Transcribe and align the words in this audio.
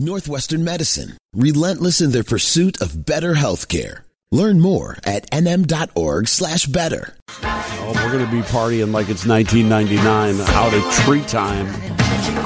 Northwestern 0.00 0.64
Medicine, 0.64 1.18
relentless 1.34 2.00
in 2.00 2.10
their 2.10 2.24
pursuit 2.24 2.80
of 2.80 3.04
better 3.04 3.34
healthcare. 3.34 4.00
Learn 4.32 4.58
more 4.58 4.96
at 5.04 5.30
nm.org 5.30 6.26
slash 6.26 6.64
better. 6.64 7.14
Oh, 7.42 7.92
we're 7.96 8.10
going 8.10 8.24
to 8.24 8.32
be 8.32 8.40
partying 8.40 8.92
like 8.92 9.10
it's 9.10 9.26
1999 9.26 10.40
out 10.56 10.72
at 10.72 11.04
Tree 11.04 11.20
Time. 11.24 11.66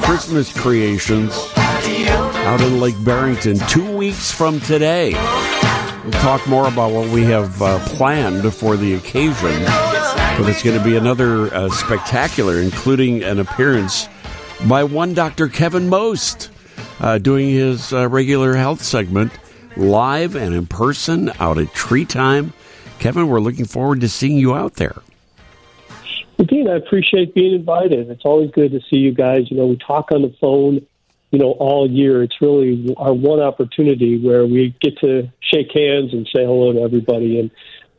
Christmas 0.01 0.51
creations 0.59 1.31
out 1.55 2.59
in 2.59 2.81
Lake 2.81 3.01
Barrington 3.05 3.57
two 3.69 3.95
weeks 3.95 4.33
from 4.33 4.59
today. 4.59 5.13
We'll 6.03 6.11
talk 6.21 6.45
more 6.47 6.67
about 6.67 6.91
what 6.91 7.09
we 7.09 7.23
have 7.23 7.61
uh, 7.61 7.79
planned 7.95 8.53
for 8.53 8.75
the 8.75 8.95
occasion, 8.95 9.63
but 10.37 10.49
it's 10.49 10.61
going 10.61 10.77
to 10.77 10.83
be 10.83 10.97
another 10.97 11.53
uh, 11.55 11.69
spectacular, 11.69 12.59
including 12.59 13.23
an 13.23 13.39
appearance 13.39 14.09
by 14.67 14.83
one 14.83 15.13
Dr. 15.13 15.47
Kevin 15.47 15.87
Most 15.87 16.49
uh, 16.99 17.17
doing 17.17 17.49
his 17.49 17.93
uh, 17.93 18.07
regular 18.07 18.55
health 18.55 18.81
segment 18.81 19.31
live 19.77 20.35
and 20.35 20.53
in 20.53 20.65
person 20.65 21.31
out 21.39 21.57
at 21.57 21.73
Tree 21.73 22.05
Time. 22.05 22.53
Kevin, 22.99 23.27
we're 23.27 23.39
looking 23.39 23.65
forward 23.65 24.01
to 24.01 24.09
seeing 24.09 24.37
you 24.37 24.55
out 24.55 24.75
there. 24.75 24.95
Dean, 26.43 26.69
I 26.69 26.75
appreciate 26.75 27.33
being 27.33 27.55
invited. 27.55 28.09
It's 28.09 28.25
always 28.25 28.51
good 28.51 28.71
to 28.71 28.81
see 28.89 28.97
you 28.97 29.13
guys. 29.13 29.49
You 29.49 29.57
know, 29.57 29.67
we 29.67 29.77
talk 29.77 30.11
on 30.11 30.21
the 30.21 30.35
phone, 30.39 30.85
you 31.31 31.39
know, 31.39 31.51
all 31.51 31.89
year. 31.89 32.23
It's 32.23 32.35
really 32.41 32.93
our 32.97 33.13
one 33.13 33.39
opportunity 33.39 34.17
where 34.19 34.45
we 34.45 34.75
get 34.81 34.97
to 34.99 35.31
shake 35.41 35.71
hands 35.73 36.13
and 36.13 36.27
say 36.27 36.43
hello 36.43 36.73
to 36.73 36.81
everybody. 36.81 37.39
And 37.39 37.51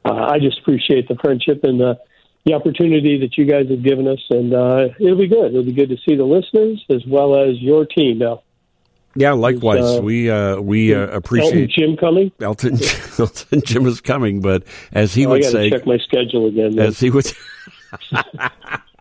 uh, 0.05 0.27
I 0.30 0.38
just 0.38 0.58
appreciate 0.61 1.08
the 1.08 1.16
friendship 1.16 1.64
and 1.64 1.80
the, 1.80 1.98
the 2.45 2.55
opportunity 2.55 3.19
that 3.20 3.38
you 3.38 3.47
guys 3.47 3.69
have 3.70 3.83
given 3.83 4.06
us. 4.06 4.22
And 4.30 4.52
uh, 4.52 4.88
it'll 5.00 5.19
be 5.19 5.28
good. 5.28 5.47
It'll 5.47 5.64
be 5.64 5.72
good 5.72 5.88
to 5.88 5.97
see 6.06 6.14
the 6.14 6.24
listeners 6.24 6.84
as 6.91 7.05
well 7.06 7.41
as 7.42 7.61
your 7.61 7.86
team. 7.86 8.19
Now, 8.19 8.42
yeah, 9.16 9.33
likewise. 9.33 9.98
Uh, 9.98 10.01
we 10.02 10.30
uh, 10.30 10.61
we 10.61 10.95
uh, 10.95 11.09
appreciate 11.09 11.52
Elton 11.52 11.70
Jim 11.70 11.97
coming. 11.97 12.33
Elton 12.41 12.79
Elton 13.19 13.62
Jim 13.64 13.86
is 13.86 14.00
coming, 14.00 14.41
but 14.41 14.62
as 14.92 15.14
he 15.14 15.27
oh, 15.27 15.31
would 15.31 15.45
say, 15.45 15.70
check 15.70 15.86
my 15.86 15.98
schedule 15.98 16.47
again. 16.47 16.78
As 16.78 17.00
he 17.00 17.11
would. 17.11 17.27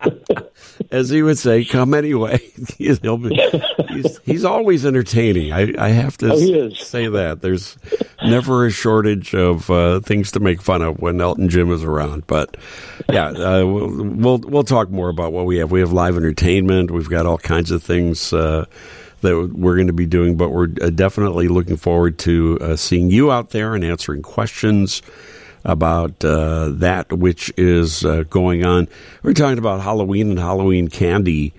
as 0.92 1.10
he 1.10 1.22
would 1.22 1.38
say, 1.38 1.66
come 1.66 1.94
anyway. 1.94 2.38
He'll 2.78 3.18
be, 3.18 3.36
he's, 3.90 4.20
he's 4.20 4.46
always 4.46 4.86
entertaining. 4.86 5.52
I, 5.52 5.74
I 5.78 5.90
have 5.90 6.18
to 6.18 6.32
oh, 6.32 6.70
say 6.70 7.08
that. 7.08 7.42
There's 7.42 7.78
never 8.24 8.66
a 8.66 8.72
shortage 8.72 9.34
of 9.34 9.70
uh, 9.70 10.00
things 10.02 10.32
to 10.32 10.40
make 10.40 10.62
fun 10.62 10.82
of 10.82 11.00
when 11.02 11.22
Elton 11.22 11.50
Jim 11.50 11.72
is 11.72 11.84
around. 11.84 12.28
But 12.28 12.58
yeah, 13.10 13.28
uh, 13.30 13.66
we'll, 13.66 14.04
we'll, 14.04 14.38
we'll 14.40 14.64
talk 14.64 14.90
more 14.90 15.10
about 15.10 15.34
what 15.34 15.46
we 15.46 15.58
have. 15.58 15.72
We 15.72 15.80
have 15.80 15.94
live 15.94 16.18
entertainment. 16.18 16.92
We've 16.92 17.10
got 17.10 17.26
all 17.26 17.38
kinds 17.38 17.72
of 17.72 17.84
things. 17.84 18.34
Uh, 18.34 18.66
that 19.26 19.52
we're 19.54 19.76
going 19.76 19.88
to 19.88 19.94
be 19.94 20.06
doing, 20.06 20.38
but 20.38 20.50
we're 20.50 20.70
uh, 20.82 20.90
definitely 20.90 21.48
looking 21.48 21.78
forward 21.78 22.18
to 22.20 22.58
uh, 22.62 22.76
seeing 22.76 23.12
you 23.12 23.32
out 23.32 23.50
there 23.50 23.76
and 23.76 23.84
answering 23.84 24.22
questions 24.22 25.02
about 25.66 26.24
uh, 26.24 26.70
that 26.70 27.12
which 27.12 27.52
is 27.58 28.06
uh, 28.06 28.24
going 28.30 28.66
on. 28.66 28.88
We're 29.24 29.34
talking 29.34 29.58
about 29.58 29.82
Halloween 29.82 30.30
and 30.30 30.40
Halloween 30.40 30.88
candy 30.88 31.54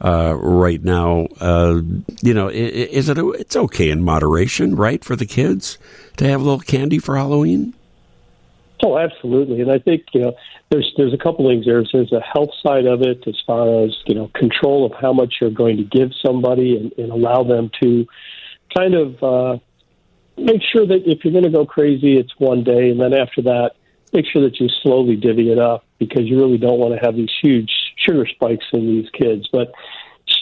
uh, 0.00 0.36
right 0.38 0.82
now. 0.82 1.28
Uh, 1.40 1.80
you 2.22 2.34
know, 2.34 2.48
is 2.48 3.08
it? 3.08 3.18
It's 3.18 3.56
okay 3.56 3.90
in 3.90 4.02
moderation, 4.02 4.76
right, 4.76 5.02
for 5.02 5.16
the 5.16 5.26
kids 5.26 5.78
to 6.18 6.28
have 6.28 6.40
a 6.40 6.44
little 6.44 6.60
candy 6.60 6.98
for 6.98 7.16
Halloween. 7.16 7.74
Oh, 8.84 8.98
absolutely, 8.98 9.62
and 9.62 9.70
I 9.70 9.78
think 9.78 10.04
you 10.12 10.20
know 10.20 10.34
there's 10.70 10.92
there's 10.98 11.14
a 11.14 11.18
couple 11.18 11.48
things 11.48 11.64
there. 11.64 11.82
There's 11.90 12.12
a 12.12 12.20
health 12.20 12.50
side 12.62 12.86
of 12.86 13.00
it 13.00 13.26
as 13.26 13.40
far 13.46 13.84
as 13.84 13.96
you 14.06 14.14
know 14.14 14.30
control 14.34 14.84
of 14.84 14.92
how 15.00 15.12
much 15.12 15.36
you're 15.40 15.50
going 15.50 15.78
to 15.78 15.84
give 15.84 16.10
somebody 16.24 16.76
and, 16.76 16.92
and 16.98 17.10
allow 17.10 17.42
them 17.42 17.70
to 17.82 18.06
kind 18.76 18.94
of 18.94 19.22
uh, 19.22 19.58
make 20.36 20.60
sure 20.62 20.86
that 20.86 21.02
if 21.06 21.24
you're 21.24 21.32
going 21.32 21.44
to 21.44 21.50
go 21.50 21.64
crazy, 21.64 22.18
it's 22.18 22.32
one 22.38 22.64
day, 22.64 22.90
and 22.90 23.00
then 23.00 23.14
after 23.14 23.40
that, 23.42 23.72
make 24.12 24.26
sure 24.26 24.42
that 24.42 24.60
you 24.60 24.68
slowly 24.82 25.16
divvy 25.16 25.50
it 25.50 25.58
up 25.58 25.84
because 25.98 26.24
you 26.24 26.36
really 26.38 26.58
don't 26.58 26.78
want 26.78 26.94
to 26.94 27.04
have 27.04 27.16
these 27.16 27.30
huge 27.42 27.70
sugar 27.96 28.26
spikes 28.26 28.66
in 28.72 28.86
these 28.86 29.08
kids. 29.10 29.48
But 29.50 29.72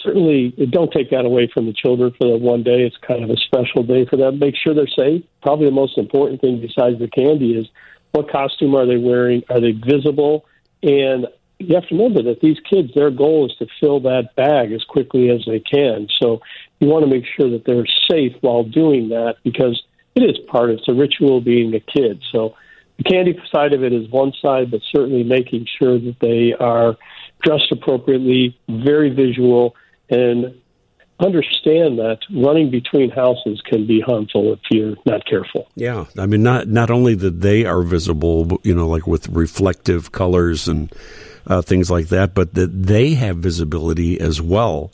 certainly, 0.03 0.51
don't 0.71 0.91
take 0.91 1.09
that 1.11 1.25
away 1.25 1.49
from 1.53 1.67
the 1.67 1.73
children 1.73 2.13
for 2.19 2.27
the 2.27 2.37
one 2.37 2.63
day. 2.63 2.83
It's 2.83 2.97
kind 2.97 3.23
of 3.23 3.29
a 3.29 3.37
special 3.37 3.83
day 3.83 4.05
for 4.05 4.17
them. 4.17 4.39
Make 4.39 4.55
sure 4.55 4.73
they're 4.73 4.87
safe. 4.87 5.23
Probably 5.41 5.65
the 5.65 5.71
most 5.71 5.97
important 5.97 6.41
thing 6.41 6.59
besides 6.59 6.99
the 6.99 7.07
candy 7.07 7.53
is 7.53 7.67
what 8.15 8.31
costume 8.31 8.75
are 8.75 8.85
they 8.85 8.97
wearing? 8.97 9.43
Are 9.49 9.59
they 9.59 9.71
visible? 9.71 10.45
And 10.81 11.27
you 11.59 11.75
have 11.75 11.87
to 11.87 11.95
remember 11.95 12.23
that 12.23 12.39
these 12.41 12.57
kids, 12.69 12.93
their 12.95 13.11
goal 13.11 13.45
is 13.45 13.55
to 13.57 13.67
fill 13.79 13.99
that 14.01 14.35
bag 14.35 14.71
as 14.71 14.83
quickly 14.83 15.29
as 15.29 15.43
they 15.45 15.59
can. 15.59 16.07
So 16.21 16.41
you 16.79 16.87
want 16.87 17.03
to 17.03 17.09
make 17.09 17.25
sure 17.37 17.49
that 17.49 17.65
they're 17.65 17.85
safe 18.09 18.33
while 18.41 18.63
doing 18.63 19.09
that 19.09 19.35
because 19.43 19.81
it 20.15 20.23
is 20.23 20.37
part 20.47 20.69
of 20.69 20.79
a 20.87 20.93
ritual 20.93 21.41
being 21.41 21.73
a 21.75 21.79
kid. 21.79 22.23
So 22.31 22.55
the 22.97 23.03
candy 23.03 23.37
side 23.53 23.73
of 23.73 23.83
it 23.83 23.91
is 23.91 24.09
one 24.09 24.31
side, 24.41 24.71
but 24.71 24.81
certainly 24.93 25.23
making 25.23 25.67
sure 25.77 25.99
that 25.99 26.15
they 26.21 26.53
are 26.53 26.95
dressed 27.43 27.71
appropriately, 27.71 28.57
very 28.69 29.09
visual, 29.09 29.75
and 30.09 30.61
understand 31.19 31.97
that 31.99 32.19
running 32.33 32.69
between 32.69 33.09
houses 33.09 33.61
can 33.65 33.87
be 33.87 34.01
harmful 34.01 34.53
if 34.53 34.59
you're 34.69 34.95
not 35.05 35.25
careful. 35.25 35.67
Yeah, 35.75 36.05
I 36.17 36.25
mean, 36.25 36.43
not 36.43 36.67
not 36.67 36.89
only 36.89 37.15
that 37.15 37.41
they 37.41 37.65
are 37.65 37.81
visible, 37.81 38.59
you 38.63 38.75
know, 38.75 38.87
like 38.87 39.07
with 39.07 39.29
reflective 39.29 40.11
colors 40.11 40.67
and 40.67 40.93
uh, 41.47 41.61
things 41.61 41.89
like 41.89 42.07
that, 42.07 42.33
but 42.33 42.53
that 42.55 42.83
they 42.83 43.13
have 43.13 43.37
visibility 43.37 44.19
as 44.19 44.41
well. 44.41 44.91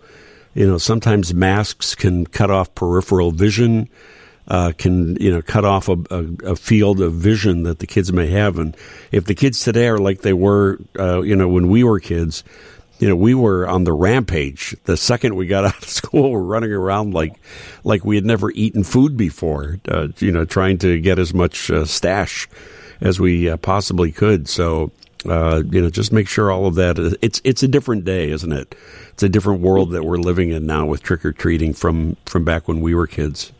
You 0.53 0.67
know, 0.67 0.77
sometimes 0.77 1.33
masks 1.33 1.95
can 1.95 2.25
cut 2.25 2.51
off 2.51 2.75
peripheral 2.75 3.31
vision. 3.31 3.89
Uh, 4.47 4.73
can 4.77 5.15
you 5.15 5.31
know 5.31 5.41
cut 5.41 5.63
off 5.63 5.88
a, 5.88 5.95
a, 6.09 6.51
a, 6.51 6.55
field 6.55 6.99
of 6.99 7.13
vision 7.13 7.63
that 7.63 7.79
the 7.79 7.88
kids 7.88 8.11
may 8.11 8.27
have, 8.27 8.57
and 8.57 8.75
if 9.11 9.23
the 9.25 9.35
kids 9.35 9.63
today 9.63 9.88
are 9.88 9.99
like 9.99 10.21
they 10.21 10.33
were, 10.33 10.79
uh, 10.99 11.21
you 11.21 11.35
know, 11.35 11.47
when 11.47 11.69
we 11.69 11.83
were 11.83 11.99
kids, 11.99 12.43
you 13.01 13.09
know, 13.09 13.16
we 13.16 13.34
were 13.34 13.67
on 13.67 13.84
the 13.84 13.94
rampage. 13.94 14.75
The 14.85 14.95
second 14.95 15.35
we 15.35 15.47
got 15.47 15.66
out 15.66 15.84
of 15.84 15.89
school, 15.89 16.31
we're 16.31 16.39
running 16.39 16.72
around 16.72 17.13
like 17.13 17.34
like 17.84 18.06
we 18.06 18.16
had 18.16 18.25
never 18.25 18.51
eaten 18.51 18.84
food 18.84 19.17
before. 19.17 19.79
Uh, 19.88 20.09
you 20.19 20.31
know, 20.31 20.45
trying 20.45 20.78
to 20.79 21.00
get 21.01 21.19
as 21.19 21.34
much 21.34 21.72
uh, 21.72 21.84
stash 21.84 22.47
as 23.01 23.19
we 23.19 23.50
uh, 23.50 23.57
possibly 23.57 24.12
could. 24.12 24.47
So, 24.47 24.91
uh, 25.25 25.63
you 25.69 25.81
know, 25.81 25.89
just 25.89 26.13
make 26.13 26.28
sure 26.28 26.51
all 26.51 26.67
of 26.67 26.75
that. 26.75 27.00
Uh, 27.00 27.12
it's 27.22 27.41
it's 27.44 27.63
a 27.63 27.67
different 27.67 28.06
day, 28.06 28.29
isn't 28.29 28.51
it? 28.53 28.75
It's 29.09 29.23
a 29.23 29.29
different 29.29 29.62
world 29.62 29.91
that 29.91 30.03
we're 30.03 30.18
living 30.18 30.51
in 30.51 30.68
now 30.68 30.85
with 30.85 31.01
trick 31.01 31.25
or 31.25 31.31
treating 31.31 31.73
from 31.73 32.18
from 32.28 32.45
back 32.45 32.68
when 32.68 32.81
we 32.81 32.94
were 32.94 33.07
kids. 33.07 33.51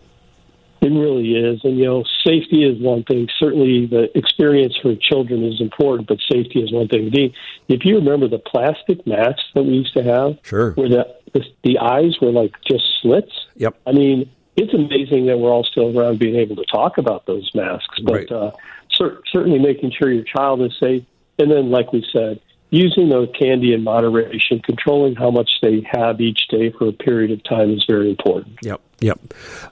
It 0.82 0.88
really 0.88 1.36
is. 1.36 1.62
And, 1.64 1.78
you 1.78 1.86
know, 1.86 2.04
safety 2.26 2.64
is 2.64 2.82
one 2.82 3.04
thing. 3.04 3.28
Certainly 3.40 3.86
the 3.86 4.18
experience 4.18 4.76
for 4.82 4.96
children 4.96 5.44
is 5.44 5.62
important, 5.62 6.08
but 6.08 6.18
safety 6.32 6.60
is 6.60 6.72
one 6.72 6.88
thing. 6.88 7.12
The, 7.12 7.32
if 7.68 7.86
you 7.86 7.98
remember 7.98 8.28
the 8.28 8.40
plastic 8.40 9.06
masks 9.06 9.44
that 9.54 9.62
we 9.62 9.74
used 9.74 9.94
to 9.94 10.04
have, 10.04 10.40
sure. 10.44 10.72
where 10.74 10.90
the, 10.90 11.16
the, 11.34 11.42
the 11.64 11.78
eyes 11.78 12.18
were 12.20 12.32
like 12.32 12.56
just 12.68 12.84
slits. 13.02 13.32
Yep. 13.58 13.76
I 13.86 13.92
mean, 13.92 14.32
it's 14.56 14.74
amazing 14.74 15.28
that 15.28 15.38
we're 15.38 15.52
all 15.52 15.64
still 15.64 15.98
around 15.98 16.18
being 16.18 16.36
able 16.36 16.56
to 16.56 16.66
talk 16.66 16.98
about 16.98 17.28
those 17.28 17.50
masks, 17.54 18.00
but 18.04 18.14
right. 18.14 18.32
uh, 18.32 18.52
cer- 18.92 19.22
certainly 19.32 19.60
making 19.60 19.92
sure 19.92 20.12
your 20.12 20.24
child 20.24 20.62
is 20.64 20.76
safe. 20.80 21.04
And 21.38 21.52
then, 21.52 21.70
like 21.70 21.94
we 21.94 22.06
said, 22.12 22.40
using 22.72 23.10
the 23.10 23.28
candy 23.38 23.74
in 23.74 23.84
moderation, 23.84 24.60
controlling 24.64 25.14
how 25.16 25.30
much 25.30 25.50
they 25.62 25.86
have 25.92 26.20
each 26.20 26.48
day 26.50 26.72
for 26.72 26.88
a 26.88 26.94
period 26.94 27.30
of 27.32 27.44
time 27.44 27.70
is 27.70 27.86
very 27.88 28.10
important. 28.10 28.58
Yep. 28.64 28.82
Yep. 29.02 29.20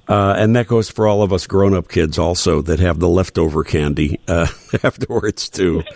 Uh, 0.08 0.34
and 0.38 0.56
that 0.56 0.68
goes 0.68 0.90
for 0.90 1.08
all 1.08 1.22
of 1.22 1.32
us 1.32 1.48
grown 1.48 1.74
up 1.74 1.88
kids 1.88 2.18
also 2.18 2.62
that 2.64 2.80
have 2.80 3.00
the 3.00 3.08
leftover 3.08 3.64
candy 3.64 4.20
uh, 4.28 4.48
afterwards 4.84 5.50
too. 5.50 5.84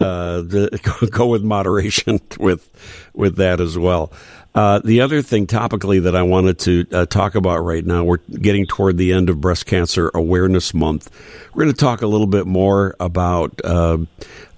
uh, 0.00 0.42
the, 0.42 1.08
go 1.10 1.26
with 1.26 1.42
moderation 1.42 2.20
with 2.38 2.70
with 3.14 3.36
that 3.36 3.60
as 3.60 3.76
well. 3.76 4.12
Uh, 4.54 4.80
the 4.84 5.02
other 5.02 5.20
thing 5.20 5.46
topically 5.46 6.02
that 6.02 6.16
I 6.16 6.22
wanted 6.22 6.58
to 6.60 6.86
uh, 6.90 7.06
talk 7.06 7.34
about 7.34 7.58
right 7.58 7.84
now, 7.84 8.04
we're 8.04 8.16
getting 8.16 8.64
toward 8.64 8.96
the 8.96 9.12
end 9.12 9.28
of 9.28 9.38
Breast 9.38 9.66
Cancer 9.66 10.10
Awareness 10.14 10.72
Month. 10.72 11.10
We're 11.52 11.64
going 11.64 11.74
to 11.74 11.80
talk 11.80 12.00
a 12.00 12.06
little 12.06 12.26
bit 12.26 12.46
more 12.46 12.96
about 12.98 13.60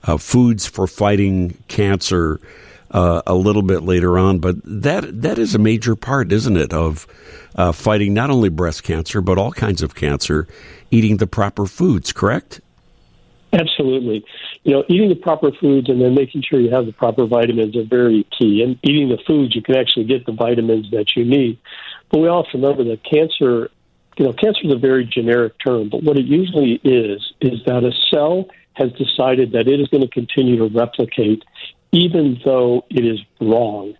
uh, 0.04 0.16
foods 0.16 0.66
for 0.66 0.86
fighting 0.86 1.56
cancer 1.68 2.40
uh, 2.90 3.22
a 3.26 3.34
little 3.34 3.62
bit 3.62 3.82
later 3.82 4.18
on. 4.18 4.38
But 4.38 4.56
that 4.64 5.22
that 5.22 5.38
is 5.38 5.54
a 5.54 5.58
major 5.58 5.96
part, 5.96 6.32
isn't 6.32 6.56
it, 6.56 6.72
of 6.72 7.06
uh, 7.54 7.72
fighting 7.72 8.14
not 8.14 8.30
only 8.30 8.48
breast 8.48 8.82
cancer 8.82 9.20
but 9.20 9.38
all 9.38 9.52
kinds 9.52 9.82
of 9.82 9.94
cancer? 9.94 10.46
Eating 10.90 11.18
the 11.18 11.26
proper 11.26 11.66
foods, 11.66 12.12
correct? 12.12 12.60
Absolutely. 13.52 14.24
You 14.64 14.72
know, 14.72 14.84
eating 14.88 15.08
the 15.08 15.14
proper 15.14 15.50
foods 15.52 15.88
and 15.88 16.00
then 16.00 16.14
making 16.14 16.42
sure 16.42 16.60
you 16.60 16.70
have 16.70 16.86
the 16.86 16.92
proper 16.92 17.26
vitamins 17.26 17.76
are 17.76 17.84
very 17.84 18.26
key. 18.38 18.62
And 18.62 18.78
eating 18.82 19.08
the 19.08 19.18
foods, 19.26 19.54
you 19.54 19.62
can 19.62 19.76
actually 19.76 20.04
get 20.04 20.26
the 20.26 20.32
vitamins 20.32 20.90
that 20.90 21.16
you 21.16 21.24
need. 21.24 21.58
But 22.10 22.20
we 22.20 22.28
also 22.28 22.50
remember 22.54 22.84
that 22.84 23.04
cancer, 23.04 23.70
you 24.16 24.26
know, 24.26 24.32
cancer 24.32 24.60
is 24.64 24.72
a 24.72 24.78
very 24.78 25.04
generic 25.06 25.54
term, 25.64 25.88
but 25.88 26.02
what 26.02 26.18
it 26.18 26.26
usually 26.26 26.80
is, 26.84 27.32
is 27.40 27.60
that 27.66 27.84
a 27.84 27.92
cell 28.10 28.48
has 28.78 28.92
decided 28.92 29.52
that 29.52 29.68
it 29.68 29.80
is 29.80 29.88
going 29.88 30.02
to 30.02 30.08
continue 30.08 30.56
to 30.58 30.68
replicate 30.68 31.44
even 31.92 32.40
though 32.44 32.84
it 32.90 33.04
is 33.04 33.20
wrong. 33.40 33.94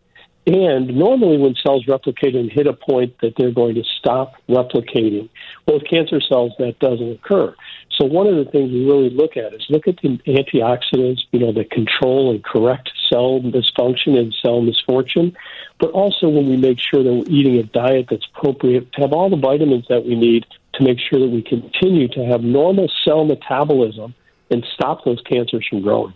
And 0.46 0.96
normally, 0.96 1.36
when 1.36 1.54
cells 1.56 1.86
replicate 1.86 2.34
and 2.34 2.50
hit 2.50 2.66
a 2.66 2.72
point 2.72 3.14
that 3.20 3.34
they're 3.36 3.52
going 3.52 3.74
to 3.74 3.84
stop 3.98 4.32
replicating, 4.48 5.28
well, 5.66 5.78
with 5.78 5.88
cancer 5.90 6.22
cells, 6.22 6.52
that 6.58 6.78
doesn't 6.78 7.12
occur. 7.12 7.54
So, 7.98 8.06
one 8.06 8.26
of 8.26 8.36
the 8.36 8.50
things 8.50 8.72
we 8.72 8.86
really 8.86 9.10
look 9.10 9.36
at 9.36 9.52
is 9.52 9.66
look 9.68 9.86
at 9.86 9.98
the 10.00 10.16
antioxidants, 10.26 11.20
you 11.32 11.40
know, 11.40 11.52
that 11.52 11.70
control 11.70 12.30
and 12.30 12.42
correct 12.42 12.90
cell 13.10 13.40
dysfunction 13.40 14.18
and 14.18 14.34
cell 14.42 14.62
misfortune, 14.62 15.36
but 15.78 15.90
also 15.90 16.30
when 16.30 16.48
we 16.48 16.56
make 16.56 16.78
sure 16.78 17.02
that 17.02 17.12
we're 17.12 17.28
eating 17.28 17.58
a 17.58 17.64
diet 17.64 18.06
that's 18.08 18.26
appropriate 18.34 18.90
to 18.92 19.02
have 19.02 19.12
all 19.12 19.28
the 19.28 19.36
vitamins 19.36 19.84
that 19.90 20.06
we 20.06 20.14
need 20.14 20.46
to 20.74 20.82
make 20.82 20.98
sure 20.98 21.20
that 21.20 21.28
we 21.28 21.42
continue 21.42 22.08
to 22.08 22.24
have 22.24 22.42
normal 22.42 22.90
cell 23.04 23.26
metabolism 23.26 24.14
and 24.50 24.64
stop 24.74 25.04
those 25.04 25.20
cancers 25.22 25.66
from 25.68 25.82
growing. 25.82 26.14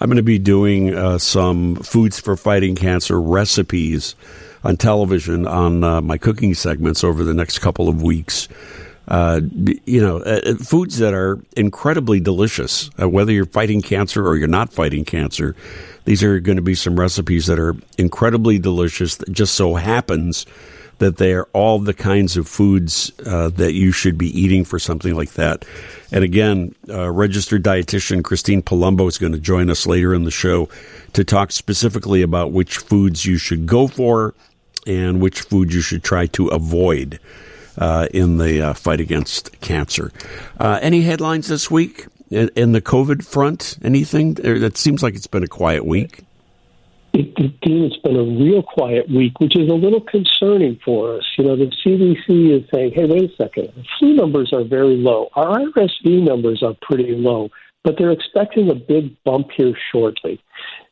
I'm 0.00 0.08
going 0.08 0.16
to 0.16 0.22
be 0.22 0.38
doing 0.38 0.94
uh, 0.94 1.18
some 1.18 1.76
foods 1.76 2.18
for 2.18 2.36
fighting 2.36 2.74
cancer 2.74 3.20
recipes 3.20 4.14
on 4.64 4.76
television 4.76 5.46
on 5.46 5.84
uh, 5.84 6.00
my 6.00 6.18
cooking 6.18 6.54
segments 6.54 7.04
over 7.04 7.24
the 7.24 7.34
next 7.34 7.60
couple 7.60 7.88
of 7.88 8.02
weeks. 8.02 8.48
Uh, 9.08 9.40
you 9.84 10.00
know, 10.00 10.18
uh, 10.18 10.40
uh, 10.46 10.54
foods 10.54 10.98
that 10.98 11.12
are 11.12 11.40
incredibly 11.56 12.20
delicious, 12.20 12.88
uh, 13.00 13.08
whether 13.08 13.32
you're 13.32 13.44
fighting 13.44 13.82
cancer 13.82 14.26
or 14.26 14.36
you're 14.36 14.46
not 14.46 14.72
fighting 14.72 15.04
cancer. 15.04 15.56
These 16.04 16.22
are 16.22 16.38
going 16.40 16.56
to 16.56 16.62
be 16.62 16.74
some 16.74 16.98
recipes 16.98 17.46
that 17.46 17.58
are 17.58 17.74
incredibly 17.98 18.58
delicious. 18.58 19.16
That 19.16 19.32
just 19.32 19.54
so 19.54 19.74
happens 19.74 20.46
that 21.02 21.16
they 21.16 21.32
are 21.34 21.48
all 21.52 21.80
the 21.80 21.92
kinds 21.92 22.36
of 22.36 22.46
foods 22.46 23.10
uh, 23.26 23.48
that 23.50 23.72
you 23.72 23.90
should 23.90 24.16
be 24.16 24.40
eating 24.40 24.64
for 24.64 24.78
something 24.78 25.14
like 25.14 25.32
that. 25.32 25.64
And 26.12 26.22
again, 26.22 26.74
uh, 26.88 27.10
registered 27.10 27.64
dietitian 27.64 28.22
Christine 28.22 28.62
Palumbo 28.62 29.08
is 29.08 29.18
going 29.18 29.32
to 29.32 29.40
join 29.40 29.68
us 29.68 29.84
later 29.84 30.14
in 30.14 30.22
the 30.22 30.30
show 30.30 30.68
to 31.14 31.24
talk 31.24 31.50
specifically 31.50 32.22
about 32.22 32.52
which 32.52 32.78
foods 32.78 33.26
you 33.26 33.36
should 33.36 33.66
go 33.66 33.88
for 33.88 34.34
and 34.86 35.20
which 35.20 35.40
foods 35.40 35.74
you 35.74 35.80
should 35.80 36.04
try 36.04 36.26
to 36.26 36.48
avoid. 36.48 37.18
Uh, 37.78 38.06
in 38.12 38.36
the 38.36 38.60
uh, 38.60 38.74
fight 38.74 39.00
against 39.00 39.58
cancer. 39.62 40.12
Uh, 40.60 40.78
any 40.82 41.00
headlines 41.00 41.48
this 41.48 41.70
week 41.70 42.04
in, 42.30 42.50
in, 42.54 42.72
the 42.72 42.82
COVID 42.82 43.24
front? 43.24 43.78
Anything? 43.82 44.36
It 44.44 44.76
seems 44.76 45.02
like 45.02 45.14
it's 45.14 45.26
been 45.26 45.42
a 45.42 45.48
quiet 45.48 45.86
week 45.86 46.22
it, 47.12 47.60
Dean, 47.60 47.84
it's 47.84 47.96
been 47.98 48.16
a 48.16 48.22
real 48.22 48.62
quiet 48.62 49.08
week, 49.08 49.38
which 49.38 49.56
is 49.56 49.68
a 49.68 49.74
little 49.74 50.00
concerning 50.00 50.78
for 50.84 51.16
us. 51.16 51.24
You 51.36 51.44
know, 51.44 51.56
the 51.56 51.70
CDC 51.84 52.58
is 52.58 52.68
saying, 52.72 52.92
hey, 52.94 53.04
wait 53.04 53.30
a 53.30 53.36
second, 53.36 53.68
the 53.76 53.84
flu 53.98 54.14
numbers 54.14 54.52
are 54.52 54.64
very 54.64 54.96
low. 54.96 55.28
Our 55.34 55.58
RSV 55.58 56.26
numbers 56.26 56.62
are 56.62 56.74
pretty 56.80 57.14
low, 57.14 57.50
but 57.84 57.96
they're 57.98 58.12
expecting 58.12 58.70
a 58.70 58.74
big 58.74 59.14
bump 59.24 59.48
here 59.56 59.74
shortly. 59.92 60.42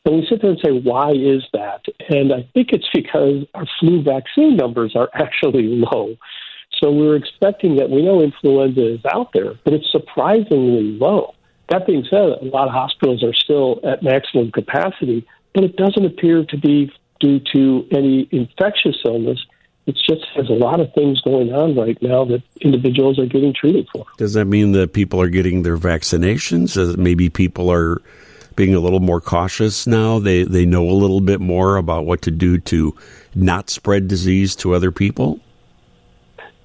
And 0.04 0.16
we 0.16 0.26
sit 0.28 0.42
there 0.42 0.50
and 0.50 0.60
say, 0.62 0.72
why 0.72 1.10
is 1.12 1.42
that? 1.52 1.84
And 2.08 2.32
I 2.32 2.48
think 2.54 2.70
it's 2.72 2.88
because 2.92 3.44
our 3.54 3.66
flu 3.78 4.02
vaccine 4.02 4.56
numbers 4.56 4.94
are 4.96 5.08
actually 5.14 5.68
low. 5.68 6.16
So 6.82 6.90
we're 6.90 7.16
expecting 7.16 7.76
that 7.76 7.90
we 7.90 8.02
know 8.02 8.22
influenza 8.22 8.94
is 8.94 9.00
out 9.12 9.32
there, 9.32 9.54
but 9.64 9.74
it's 9.74 9.90
surprisingly 9.90 10.98
low. 10.98 11.34
That 11.68 11.86
being 11.86 12.04
said, 12.10 12.20
a 12.20 12.44
lot 12.44 12.68
of 12.68 12.74
hospitals 12.74 13.22
are 13.22 13.34
still 13.34 13.80
at 13.84 14.02
maximum 14.02 14.50
capacity 14.50 15.26
but 15.54 15.64
it 15.64 15.76
doesn't 15.76 16.04
appear 16.04 16.44
to 16.44 16.56
be 16.56 16.92
due 17.20 17.40
to 17.52 17.86
any 17.92 18.28
infectious 18.30 18.96
illness. 19.04 19.38
It 19.86 19.96
just 20.08 20.24
has 20.36 20.48
a 20.48 20.52
lot 20.52 20.80
of 20.80 20.92
things 20.94 21.20
going 21.22 21.52
on 21.52 21.74
right 21.74 22.00
now 22.00 22.24
that 22.26 22.42
individuals 22.60 23.18
are 23.18 23.26
getting 23.26 23.52
treated 23.52 23.88
for. 23.92 24.06
Does 24.18 24.34
that 24.34 24.44
mean 24.44 24.72
that 24.72 24.92
people 24.92 25.20
are 25.20 25.28
getting 25.28 25.62
their 25.62 25.76
vaccinations? 25.76 26.74
Does 26.74 26.96
maybe 26.96 27.28
people 27.28 27.70
are 27.70 28.00
being 28.56 28.74
a 28.74 28.80
little 28.80 29.00
more 29.00 29.20
cautious 29.20 29.86
now? 29.86 30.18
They 30.18 30.44
they 30.44 30.66
know 30.66 30.84
a 30.88 30.92
little 30.92 31.20
bit 31.20 31.40
more 31.40 31.76
about 31.76 32.06
what 32.06 32.22
to 32.22 32.30
do 32.30 32.58
to 32.58 32.94
not 33.34 33.70
spread 33.70 34.06
disease 34.06 34.54
to 34.56 34.74
other 34.74 34.92
people. 34.92 35.40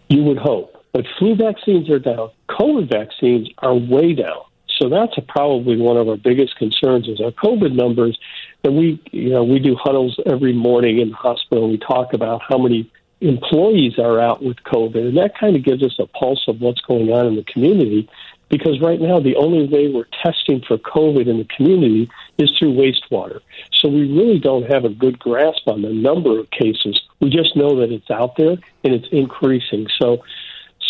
You 0.09 0.23
would 0.23 0.37
hope, 0.37 0.83
but 0.93 1.05
flu 1.17 1.35
vaccines 1.35 1.89
are 1.89 1.99
down. 1.99 2.29
COVID 2.49 2.91
vaccines 2.91 3.49
are 3.59 3.73
way 3.73 4.13
down. 4.13 4.43
So 4.79 4.89
that's 4.89 5.17
a, 5.17 5.21
probably 5.21 5.77
one 5.77 5.97
of 5.97 6.09
our 6.09 6.17
biggest 6.17 6.57
concerns 6.57 7.07
is 7.07 7.21
our 7.21 7.31
COVID 7.31 7.73
numbers 7.73 8.19
and 8.65 8.75
we, 8.75 9.01
you 9.11 9.29
know, 9.29 9.43
we 9.43 9.59
do 9.59 9.75
huddles 9.75 10.19
every 10.25 10.53
morning 10.53 10.99
in 10.99 11.11
the 11.11 11.15
hospital. 11.15 11.69
We 11.69 11.77
talk 11.77 12.13
about 12.13 12.41
how 12.47 12.57
many 12.57 12.91
employees 13.21 13.97
are 13.99 14.19
out 14.19 14.43
with 14.43 14.57
COVID, 14.57 15.07
and 15.07 15.17
that 15.17 15.37
kind 15.37 15.55
of 15.55 15.63
gives 15.63 15.83
us 15.83 15.95
a 15.99 16.07
pulse 16.07 16.43
of 16.47 16.61
what's 16.61 16.81
going 16.81 17.11
on 17.11 17.27
in 17.27 17.35
the 17.35 17.43
community. 17.43 18.09
Because 18.49 18.79
right 18.79 19.01
now, 19.01 19.19
the 19.19 19.35
only 19.37 19.67
way 19.67 19.87
we're 19.87 20.07
testing 20.23 20.61
for 20.61 20.77
COVID 20.77 21.27
in 21.27 21.39
the 21.39 21.45
community 21.45 22.09
is 22.37 22.51
through 22.57 22.73
wastewater. 22.73 23.41
So 23.71 23.87
we 23.89 24.11
really 24.11 24.39
don't 24.39 24.69
have 24.71 24.85
a 24.85 24.89
good 24.89 25.17
grasp 25.17 25.67
on 25.67 25.81
the 25.81 25.89
number 25.89 26.39
of 26.39 26.49
cases. 26.51 27.01
We 27.19 27.29
just 27.31 27.55
know 27.55 27.79
that 27.79 27.91
it's 27.91 28.09
out 28.11 28.35
there 28.37 28.57
and 28.83 28.93
it's 28.93 29.07
increasing. 29.11 29.87
So 29.99 30.23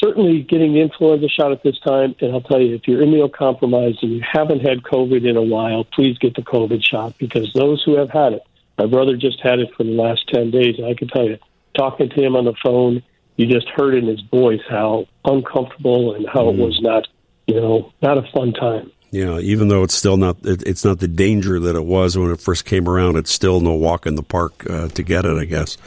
certainly 0.06 0.42
getting 0.44 0.74
the 0.74 0.82
influenza 0.82 1.28
shot 1.28 1.52
at 1.52 1.64
this 1.64 1.80
time. 1.80 2.16
And 2.22 2.34
I'll 2.34 2.42
tell 2.42 2.62
you, 2.62 2.76
if 2.76 2.88
you're 2.88 3.02
immunocompromised 3.02 4.04
and 4.04 4.12
you 4.12 4.22
haven't 4.22 4.60
had 4.60 4.84
COVID 4.84 5.28
in 5.28 5.36
a 5.36 5.42
while, 5.42 5.84
please 5.84 6.18
get 6.18 6.36
the 6.36 6.42
COVID 6.42 6.84
shot 6.84 7.18
because 7.18 7.52
those 7.54 7.84
who 7.84 7.98
have 7.98 8.10
had 8.10 8.34
it, 8.34 8.44
my 8.78 8.86
brother 8.86 9.16
just 9.16 9.40
had 9.42 9.60
it 9.60 9.70
for 9.76 9.84
the 9.84 9.92
last 9.92 10.28
10 10.34 10.52
days. 10.52 10.78
And 10.78 10.88
I 10.88 10.94
can 10.94 11.08
tell 11.08 11.28
you, 11.28 11.38
talking 11.76 12.10
to 12.10 12.24
him 12.24 12.36
on 12.36 12.46
the 12.46 12.54
phone, 12.64 13.02
you 13.38 13.48
just 13.48 13.68
heard 13.70 13.96
in 13.96 14.06
his 14.06 14.22
voice 14.22 14.62
how 14.70 15.08
uncomfortable 15.26 16.16
and 16.16 16.28
how 16.28 16.44
mm. 16.46 16.54
it 16.54 16.60
was 16.60 16.80
not, 16.82 17.08
you 17.48 17.56
know, 17.56 17.92
not 18.02 18.18
a 18.18 18.30
fun 18.32 18.54
time. 18.54 18.92
Yeah, 19.16 19.40
even 19.40 19.70
though 19.70 19.84
it's 19.84 19.94
still 19.94 20.18
not 20.18 20.36
it's 20.44 20.84
not 20.84 21.00
the 21.00 21.08
danger 21.08 21.58
that 21.58 21.74
it 21.78 21.86
was 21.86 22.18
when 22.18 22.32
it 22.32 22.42
first 22.42 22.66
came 22.66 22.90
around, 22.90 23.16
it's 23.16 23.32
still 23.32 23.62
no 23.62 23.72
walk 23.72 24.06
in 24.06 24.16
the 24.16 24.24
park 24.24 24.70
uh, 24.70 24.90
to 24.90 25.04
get 25.04 25.24
it, 25.24 25.38
I 25.38 25.46
guess. 25.46 25.78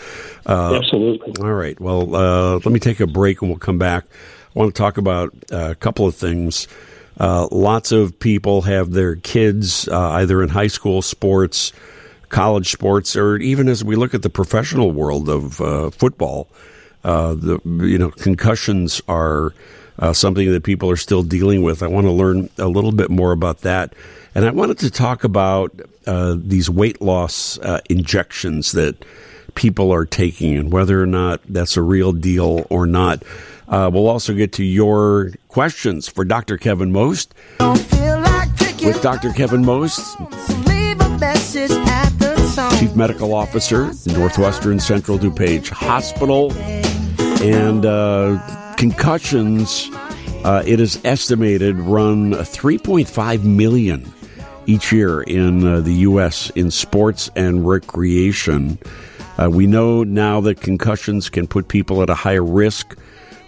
Uh, 0.47 0.81
Absolutely. 0.83 1.35
All 1.45 1.53
right. 1.53 1.79
Well, 1.79 2.17
uh, 2.17 2.55
let 2.55 2.69
me 2.69 2.81
take 2.81 3.01
a 3.01 3.07
break 3.07 3.43
and 3.43 3.51
we'll 3.51 3.59
come 3.59 3.77
back. 3.77 4.05
I 4.05 4.59
want 4.59 4.75
to 4.75 4.79
talk 4.79 4.97
about 4.97 5.35
uh, 5.53 5.73
a 5.73 5.75
couple 5.75 6.07
of 6.07 6.15
things. 6.15 6.69
Uh, 7.21 7.49
lots 7.53 7.93
of 7.93 8.19
people 8.19 8.63
have 8.63 8.93
their 8.93 9.17
kids 9.17 9.89
uh, 9.89 10.13
either 10.13 10.43
in 10.43 10.49
high 10.49 10.69
school 10.69 11.03
sports, 11.03 11.75
college 12.31 12.71
sports, 12.71 13.15
or 13.15 13.37
even 13.37 13.69
as 13.69 13.85
we 13.85 13.95
look 13.95 14.15
at 14.15 14.23
the 14.23 14.31
professional 14.31 14.91
world 14.91 15.29
of 15.29 15.95
football. 15.95 16.49
the 17.03 17.61
you 17.83 17.99
know 17.99 18.11
concussions 18.11 19.03
are 19.07 19.53
uh, 19.99 20.13
something 20.13 20.51
that 20.53 20.63
people 20.63 20.91
are 20.91 20.97
still 20.97 21.23
dealing 21.23 21.63
with. 21.63 21.83
I 21.83 21.87
want 21.87 22.07
to 22.07 22.13
learn 22.13 22.51
a 22.59 22.69
little 22.69 22.93
bit 22.93 23.11
more 23.11 23.33
about 23.33 23.63
that. 23.63 23.95
And 24.35 24.45
I 24.45 24.51
wanted 24.51 24.79
to 24.79 24.91
talk 24.91 25.25
about 25.25 25.81
uh, 26.07 26.37
these 26.39 26.71
weight 26.71 27.01
loss 27.01 27.59
uh, 27.59 27.81
injections 27.91 28.73
that 28.73 29.05
people 29.55 29.93
are 29.93 30.05
taking 30.05 30.57
and 30.57 30.71
whether 30.71 31.03
or 31.03 31.07
not 31.07 31.41
that's 31.49 31.77
a 31.77 31.83
real 31.83 32.13
deal 32.13 32.67
or 32.71 32.87
not. 32.87 33.23
Uh, 33.67 33.91
we'll 33.93 34.09
also 34.09 34.33
get 34.33 34.53
to 34.55 34.65
your 34.65 35.33
questions 35.49 36.09
for 36.09 36.25
Dr. 36.25 36.57
Kevin 36.57 36.93
Most. 36.93 37.35
Like 37.61 37.77
With 38.81 39.03
Dr. 39.03 39.31
Kevin 39.33 39.65
Most, 39.65 40.17
Chief 42.79 42.95
Medical 42.97 43.35
Officer, 43.35 43.91
Northwestern 44.07 44.79
Central 44.81 45.19
DuPage 45.19 45.69
Hospital. 45.69 46.53
And 47.43 47.85
uh, 47.85 48.39
concussions, 48.79 49.91
uh, 50.45 50.63
it 50.65 50.79
is 50.79 51.05
estimated, 51.05 51.77
run 51.81 52.33
3.5 52.33 53.43
million 53.43 54.11
each 54.67 54.93
year 54.93 55.21
in 55.23 55.67
uh, 55.67 55.81
the 55.81 55.95
U.S. 55.95 56.51
in 56.51 56.71
sports 56.71 57.29
and 57.35 57.69
recreation. 57.69 58.79
Uh, 59.37 59.51
we 59.51 59.67
know 59.67 60.05
now 60.05 60.41
that 60.43 60.61
concussions 60.61 61.29
can 61.29 61.49
put 61.49 61.67
people 61.67 62.03
at 62.03 62.09
a 62.09 62.15
higher 62.15 62.45
risk 62.45 62.97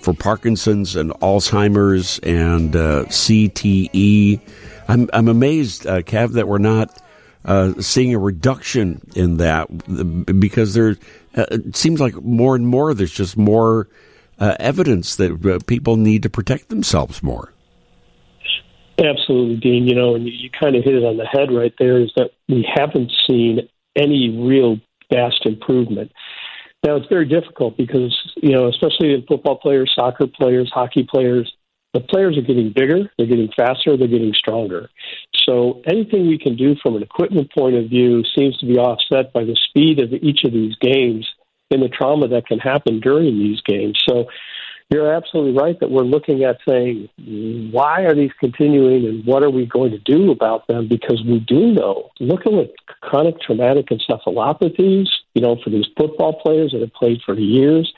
for 0.00 0.12
Parkinson's 0.14 0.96
and 0.96 1.12
Alzheimer's 1.20 2.18
and 2.24 2.74
uh, 2.74 3.04
CTE. 3.04 4.40
I'm, 4.88 5.08
I'm 5.12 5.28
amazed, 5.28 5.86
uh, 5.86 6.02
Kev, 6.02 6.32
that 6.32 6.48
we're 6.48 6.58
not 6.58 7.00
uh, 7.44 7.74
seeing 7.80 8.14
a 8.14 8.18
reduction 8.18 9.00
in 9.14 9.36
that 9.36 9.68
because 10.40 10.74
there 10.74 10.96
uh, 11.36 11.46
it 11.52 11.76
seems 11.76 12.00
like 12.00 12.14
more 12.16 12.56
and 12.56 12.66
more 12.66 12.92
there's 12.92 13.12
just 13.12 13.36
more 13.36 13.88
uh, 14.40 14.56
evidence 14.58 15.16
that 15.16 15.46
uh, 15.46 15.58
people 15.66 15.96
need 15.96 16.22
to 16.22 16.30
protect 16.30 16.68
themselves 16.68 17.22
more. 17.22 17.52
Absolutely, 18.98 19.56
Dean. 19.56 19.86
You 19.86 19.94
know, 19.94 20.14
and 20.14 20.26
you, 20.26 20.32
you 20.32 20.50
kind 20.50 20.76
of 20.76 20.84
hit 20.84 20.94
it 20.94 21.04
on 21.04 21.16
the 21.16 21.26
head 21.26 21.52
right 21.52 21.72
there 21.78 21.98
is 21.98 22.10
that 22.16 22.30
we 22.48 22.66
haven't 22.74 23.12
seen 23.28 23.68
any 23.96 24.30
real 24.30 24.78
vast 25.12 25.44
improvement. 25.46 26.12
Now, 26.84 26.96
it's 26.96 27.08
very 27.08 27.26
difficult 27.26 27.76
because, 27.76 28.16
you 28.36 28.52
know, 28.52 28.68
especially 28.68 29.12
in 29.12 29.24
football 29.26 29.56
players, 29.56 29.92
soccer 29.94 30.26
players, 30.26 30.70
hockey 30.72 31.06
players, 31.08 31.52
the 31.92 32.00
players 32.00 32.38
are 32.38 32.42
getting 32.42 32.72
bigger, 32.72 33.10
they're 33.18 33.26
getting 33.26 33.50
faster, 33.56 33.96
they're 33.96 34.08
getting 34.08 34.32
stronger. 34.32 34.88
So 35.34 35.82
anything 35.86 36.28
we 36.28 36.38
can 36.38 36.56
do 36.56 36.76
from 36.82 36.96
an 36.96 37.02
equipment 37.02 37.52
point 37.52 37.74
of 37.74 37.90
view 37.90 38.22
seems 38.36 38.56
to 38.58 38.66
be 38.66 38.78
offset 38.78 39.32
by 39.32 39.44
the 39.44 39.56
speed 39.68 39.98
of 39.98 40.12
each 40.12 40.44
of 40.44 40.52
these 40.52 40.76
games 40.80 41.28
and 41.70 41.82
the 41.82 41.88
trauma 41.88 42.28
that 42.28 42.46
can 42.46 42.58
happen 42.58 43.00
during 43.00 43.38
these 43.38 43.60
games. 43.62 44.02
So, 44.08 44.26
you're 44.90 45.14
absolutely 45.14 45.52
right 45.52 45.78
that 45.78 45.90
we're 45.90 46.02
looking 46.02 46.42
at 46.42 46.58
saying, 46.68 47.08
why 47.70 48.02
are 48.02 48.14
these 48.14 48.32
continuing 48.40 49.06
and 49.06 49.24
what 49.24 49.44
are 49.44 49.50
we 49.50 49.64
going 49.64 49.92
to 49.92 49.98
do 49.98 50.32
about 50.32 50.66
them? 50.66 50.88
Because 50.88 51.22
we 51.24 51.38
do 51.38 51.72
know, 51.72 52.10
look 52.18 52.40
at 52.44 52.52
what 52.52 52.72
chronic 53.00 53.40
traumatic 53.40 53.86
encephalopathies, 53.86 55.06
you 55.34 55.42
know, 55.42 55.56
for 55.62 55.70
these 55.70 55.86
football 55.96 56.40
players 56.40 56.72
that 56.72 56.80
have 56.80 56.92
played 56.92 57.20
for 57.24 57.34
years. 57.34 57.92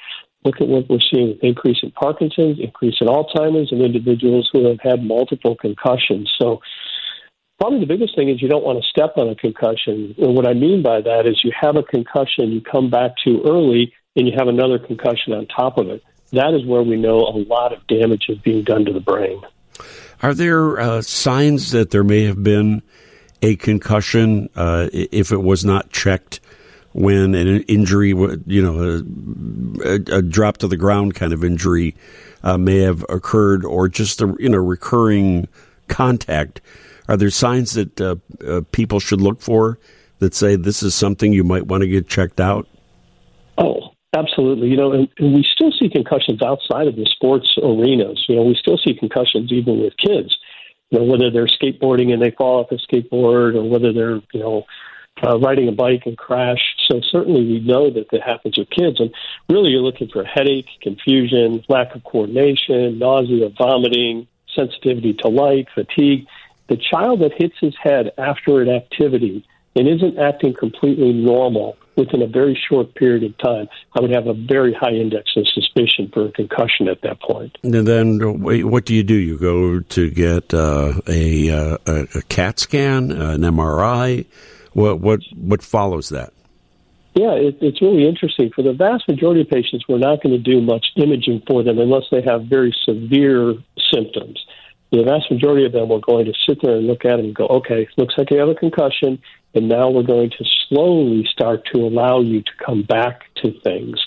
Look 0.44 0.60
at 0.60 0.68
what 0.68 0.90
we're 0.90 0.98
seeing 1.00 1.28
with 1.28 1.42
increase 1.42 1.78
in 1.82 1.92
Parkinson's, 1.92 2.58
increase 2.60 2.96
in 3.00 3.06
Alzheimer's, 3.06 3.72
and 3.72 3.80
individuals 3.80 4.50
who 4.52 4.68
have 4.68 4.80
had 4.80 5.02
multiple 5.02 5.56
concussions. 5.56 6.30
So, 6.38 6.60
probably 7.62 7.80
the 7.80 7.86
biggest 7.86 8.16
thing 8.16 8.28
is 8.28 8.42
you 8.42 8.48
don't 8.48 8.64
want 8.64 8.82
to 8.82 8.88
step 8.88 9.16
on 9.16 9.28
a 9.28 9.36
concussion. 9.36 10.14
And 10.18 10.34
what 10.34 10.48
I 10.48 10.52
mean 10.52 10.82
by 10.82 11.00
that 11.00 11.26
is 11.26 11.44
you 11.44 11.52
have 11.60 11.76
a 11.76 11.82
concussion, 11.84 12.50
you 12.50 12.60
come 12.60 12.90
back 12.90 13.12
too 13.24 13.40
early, 13.46 13.92
and 14.16 14.26
you 14.26 14.34
have 14.36 14.48
another 14.48 14.78
concussion 14.78 15.32
on 15.32 15.46
top 15.46 15.78
of 15.78 15.88
it 15.88 16.02
that 16.32 16.54
is 16.54 16.64
where 16.66 16.82
we 16.82 16.96
know 16.96 17.20
a 17.20 17.36
lot 17.46 17.72
of 17.72 17.86
damage 17.86 18.24
is 18.28 18.38
being 18.38 18.64
done 18.64 18.84
to 18.86 18.92
the 18.92 19.00
brain. 19.00 19.40
Are 20.22 20.34
there 20.34 20.80
uh, 20.80 21.02
signs 21.02 21.72
that 21.72 21.90
there 21.90 22.04
may 22.04 22.24
have 22.24 22.42
been 22.42 22.82
a 23.42 23.56
concussion 23.56 24.48
uh, 24.56 24.88
if 24.92 25.30
it 25.30 25.42
was 25.42 25.64
not 25.64 25.90
checked 25.90 26.40
when 26.92 27.34
an 27.34 27.62
injury, 27.62 28.08
you 28.10 28.62
know, 28.62 29.02
a, 29.84 30.16
a 30.16 30.22
drop 30.22 30.58
to 30.58 30.68
the 30.68 30.76
ground 30.76 31.14
kind 31.14 31.32
of 31.32 31.44
injury 31.44 31.94
uh, 32.42 32.56
may 32.56 32.78
have 32.78 33.04
occurred, 33.08 33.64
or 33.64 33.88
just 33.88 34.20
a 34.20 34.34
you 34.38 34.48
know 34.48 34.58
recurring 34.58 35.48
contact? 35.88 36.60
Are 37.08 37.16
there 37.16 37.30
signs 37.30 37.72
that 37.72 38.00
uh, 38.00 38.16
uh, 38.46 38.62
people 38.72 39.00
should 39.00 39.20
look 39.20 39.40
for 39.40 39.78
that 40.18 40.34
say 40.34 40.56
this 40.56 40.82
is 40.82 40.94
something 40.94 41.32
you 41.32 41.44
might 41.44 41.66
want 41.66 41.82
to 41.82 41.88
get 41.88 42.08
checked 42.08 42.40
out? 42.40 42.68
Oh, 43.58 43.92
Absolutely. 44.14 44.68
You 44.68 44.76
know, 44.76 44.92
and, 44.92 45.08
and, 45.18 45.34
we 45.34 45.46
still 45.54 45.72
see 45.72 45.88
concussions 45.88 46.42
outside 46.42 46.86
of 46.86 46.96
the 46.96 47.06
sports 47.06 47.56
arenas. 47.62 48.22
You 48.28 48.36
know, 48.36 48.42
we 48.42 48.54
still 48.54 48.76
see 48.76 48.92
concussions 48.92 49.50
even 49.50 49.80
with 49.80 49.96
kids. 49.96 50.36
You 50.90 50.98
know, 50.98 51.04
whether 51.04 51.30
they're 51.30 51.46
skateboarding 51.46 52.12
and 52.12 52.20
they 52.20 52.30
fall 52.30 52.60
off 52.60 52.70
a 52.70 52.74
skateboard 52.74 53.54
or 53.54 53.64
whether 53.64 53.90
they're, 53.92 54.20
you 54.34 54.40
know, 54.40 54.64
uh, 55.22 55.38
riding 55.38 55.68
a 55.68 55.72
bike 55.72 56.02
and 56.04 56.18
crash. 56.18 56.60
So 56.90 57.00
certainly 57.10 57.46
we 57.46 57.60
know 57.60 57.90
that 57.90 58.10
that 58.10 58.20
happens 58.20 58.58
with 58.58 58.68
kids. 58.68 59.00
And 59.00 59.14
really 59.48 59.70
you're 59.70 59.80
looking 59.80 60.08
for 60.08 60.24
headache, 60.24 60.68
confusion, 60.82 61.64
lack 61.70 61.94
of 61.94 62.04
coordination, 62.04 62.98
nausea, 62.98 63.48
vomiting, 63.56 64.26
sensitivity 64.54 65.14
to 65.22 65.28
light, 65.28 65.68
fatigue. 65.74 66.26
The 66.68 66.76
child 66.76 67.20
that 67.20 67.32
hits 67.36 67.54
his 67.60 67.74
head 67.82 68.12
after 68.18 68.60
an 68.60 68.68
activity 68.68 69.44
and 69.74 69.88
isn't 69.88 70.18
acting 70.18 70.54
completely 70.54 71.12
normal 71.12 71.76
within 71.96 72.22
a 72.22 72.26
very 72.26 72.58
short 72.68 72.94
period 72.94 73.22
of 73.22 73.36
time, 73.38 73.68
I 73.94 74.00
would 74.00 74.10
have 74.10 74.26
a 74.26 74.34
very 74.34 74.72
high 74.72 74.92
index 74.92 75.32
of 75.36 75.46
suspicion 75.48 76.10
for 76.12 76.26
a 76.26 76.32
concussion 76.32 76.88
at 76.88 77.02
that 77.02 77.20
point. 77.20 77.58
And 77.62 77.86
then 77.86 78.40
what 78.42 78.84
do 78.86 78.94
you 78.94 79.02
do? 79.02 79.14
You 79.14 79.38
go 79.38 79.80
to 79.80 80.10
get 80.10 80.54
uh, 80.54 81.00
a, 81.06 81.50
uh, 81.50 81.78
a 81.86 82.22
CAT 82.28 82.58
scan, 82.58 83.10
an 83.10 83.42
MRI. 83.42 84.26
What 84.72 85.00
what 85.00 85.20
what 85.36 85.62
follows 85.62 86.08
that? 86.08 86.32
Yeah, 87.14 87.32
it, 87.32 87.58
it's 87.60 87.82
really 87.82 88.08
interesting. 88.08 88.50
For 88.54 88.62
the 88.62 88.72
vast 88.72 89.06
majority 89.06 89.42
of 89.42 89.50
patients, 89.50 89.84
we're 89.86 89.98
not 89.98 90.22
going 90.22 90.32
to 90.32 90.38
do 90.38 90.62
much 90.62 90.86
imaging 90.96 91.42
for 91.46 91.62
them 91.62 91.78
unless 91.78 92.04
they 92.10 92.22
have 92.22 92.44
very 92.44 92.74
severe 92.86 93.54
symptoms. 93.92 94.42
The 94.92 95.02
vast 95.04 95.30
majority 95.30 95.64
of 95.64 95.72
them, 95.72 95.88
we're 95.88 96.00
going 96.00 96.26
to 96.26 96.34
sit 96.46 96.60
there 96.62 96.76
and 96.76 96.86
look 96.86 97.06
at 97.06 97.18
it 97.18 97.24
and 97.24 97.34
go, 97.34 97.46
okay, 97.46 97.88
looks 97.96 98.14
like 98.18 98.30
you 98.30 98.38
have 98.38 98.50
a 98.50 98.54
concussion 98.54 99.22
and 99.54 99.68
now 99.68 99.90
we're 99.90 100.02
going 100.02 100.30
to 100.30 100.44
slowly 100.68 101.26
start 101.30 101.64
to 101.72 101.78
allow 101.78 102.20
you 102.20 102.42
to 102.42 102.50
come 102.64 102.82
back 102.82 103.22
to 103.36 103.58
things. 103.60 103.98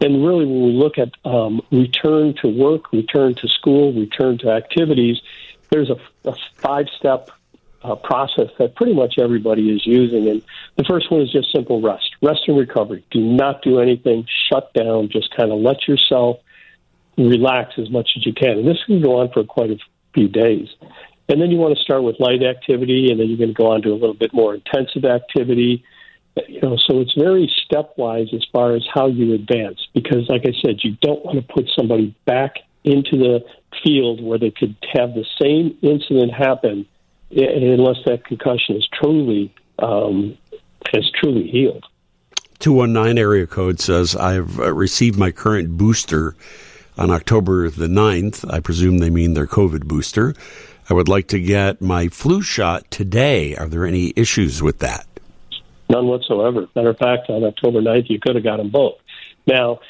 And 0.00 0.24
really, 0.24 0.46
when 0.46 0.64
we 0.64 0.72
look 0.72 0.98
at 0.98 1.10
um, 1.24 1.60
return 1.70 2.34
to 2.42 2.48
work, 2.48 2.92
return 2.92 3.34
to 3.36 3.48
school, 3.48 3.92
return 3.92 4.38
to 4.38 4.50
activities, 4.50 5.20
there's 5.70 5.90
a, 5.90 5.96
a 6.28 6.34
five 6.56 6.86
step 6.96 7.30
uh, 7.82 7.94
process 7.94 8.50
that 8.58 8.74
pretty 8.74 8.94
much 8.94 9.14
everybody 9.18 9.74
is 9.74 9.86
using. 9.86 10.28
And 10.28 10.42
the 10.76 10.84
first 10.84 11.10
one 11.10 11.22
is 11.22 11.30
just 11.30 11.52
simple 11.52 11.80
rest, 11.80 12.16
rest 12.22 12.42
and 12.48 12.58
recovery. 12.58 13.04
Do 13.10 13.20
not 13.20 13.62
do 13.62 13.80
anything, 13.80 14.26
shut 14.48 14.72
down, 14.74 15.08
just 15.08 15.34
kind 15.36 15.52
of 15.52 15.60
let 15.60 15.86
yourself 15.86 16.38
relax 17.16 17.74
as 17.78 17.90
much 17.90 18.10
as 18.16 18.26
you 18.26 18.32
can. 18.32 18.58
And 18.58 18.68
this 18.68 18.82
can 18.84 19.00
go 19.00 19.20
on 19.20 19.30
for 19.30 19.44
quite 19.44 19.70
a 19.70 19.78
few 20.14 20.28
days. 20.28 20.68
And 21.28 21.40
then 21.40 21.50
you 21.50 21.58
want 21.58 21.76
to 21.76 21.82
start 21.82 22.02
with 22.02 22.16
light 22.18 22.42
activity, 22.42 23.10
and 23.10 23.20
then 23.20 23.28
you're 23.28 23.38
going 23.38 23.50
to 23.50 23.54
go 23.54 23.70
on 23.70 23.82
to 23.82 23.90
a 23.90 23.94
little 23.94 24.14
bit 24.14 24.34
more 24.34 24.54
intensive 24.54 25.04
activity. 25.04 25.84
You 26.48 26.60
know, 26.60 26.76
so 26.76 27.00
it's 27.00 27.14
very 27.14 27.50
stepwise 27.64 28.34
as 28.34 28.44
far 28.52 28.74
as 28.74 28.86
how 28.92 29.06
you 29.06 29.34
advance. 29.34 29.78
Because, 29.94 30.28
like 30.28 30.42
I 30.44 30.52
said, 30.60 30.80
you 30.82 30.96
don't 31.02 31.24
want 31.24 31.38
to 31.38 31.54
put 31.54 31.70
somebody 31.76 32.16
back 32.24 32.54
into 32.82 33.16
the 33.16 33.44
field 33.84 34.22
where 34.22 34.38
they 34.38 34.50
could 34.50 34.74
have 34.92 35.14
the 35.14 35.24
same 35.40 35.76
incident 35.82 36.32
happen 36.32 36.86
unless 37.30 37.98
that 38.06 38.24
concussion 38.24 38.76
is 38.76 38.88
truly 38.92 39.54
um, 39.78 40.36
has 40.92 41.08
truly 41.20 41.46
healed. 41.48 41.84
219 42.58 43.18
area 43.18 43.46
code 43.46 43.80
says 43.80 44.14
I've 44.16 44.58
uh, 44.58 44.72
received 44.72 45.18
my 45.18 45.30
current 45.30 45.76
booster 45.76 46.36
on 47.00 47.10
October 47.10 47.70
the 47.70 47.86
9th. 47.86 48.48
I 48.52 48.60
presume 48.60 48.98
they 48.98 49.10
mean 49.10 49.32
their 49.32 49.46
COVID 49.46 49.86
booster. 49.86 50.34
I 50.88 50.94
would 50.94 51.08
like 51.08 51.28
to 51.28 51.40
get 51.40 51.80
my 51.80 52.08
flu 52.08 52.42
shot 52.42 52.88
today. 52.90 53.56
Are 53.56 53.68
there 53.68 53.86
any 53.86 54.12
issues 54.16 54.62
with 54.62 54.80
that? 54.80 55.06
None 55.88 56.06
whatsoever. 56.06 56.68
Matter 56.76 56.90
of 56.90 56.98
fact, 56.98 57.30
on 57.30 57.42
October 57.42 57.80
9th, 57.80 58.10
you 58.10 58.20
could 58.20 58.34
have 58.34 58.44
got 58.44 58.58
them 58.58 58.70
both. 58.70 58.98
Now, 59.46 59.80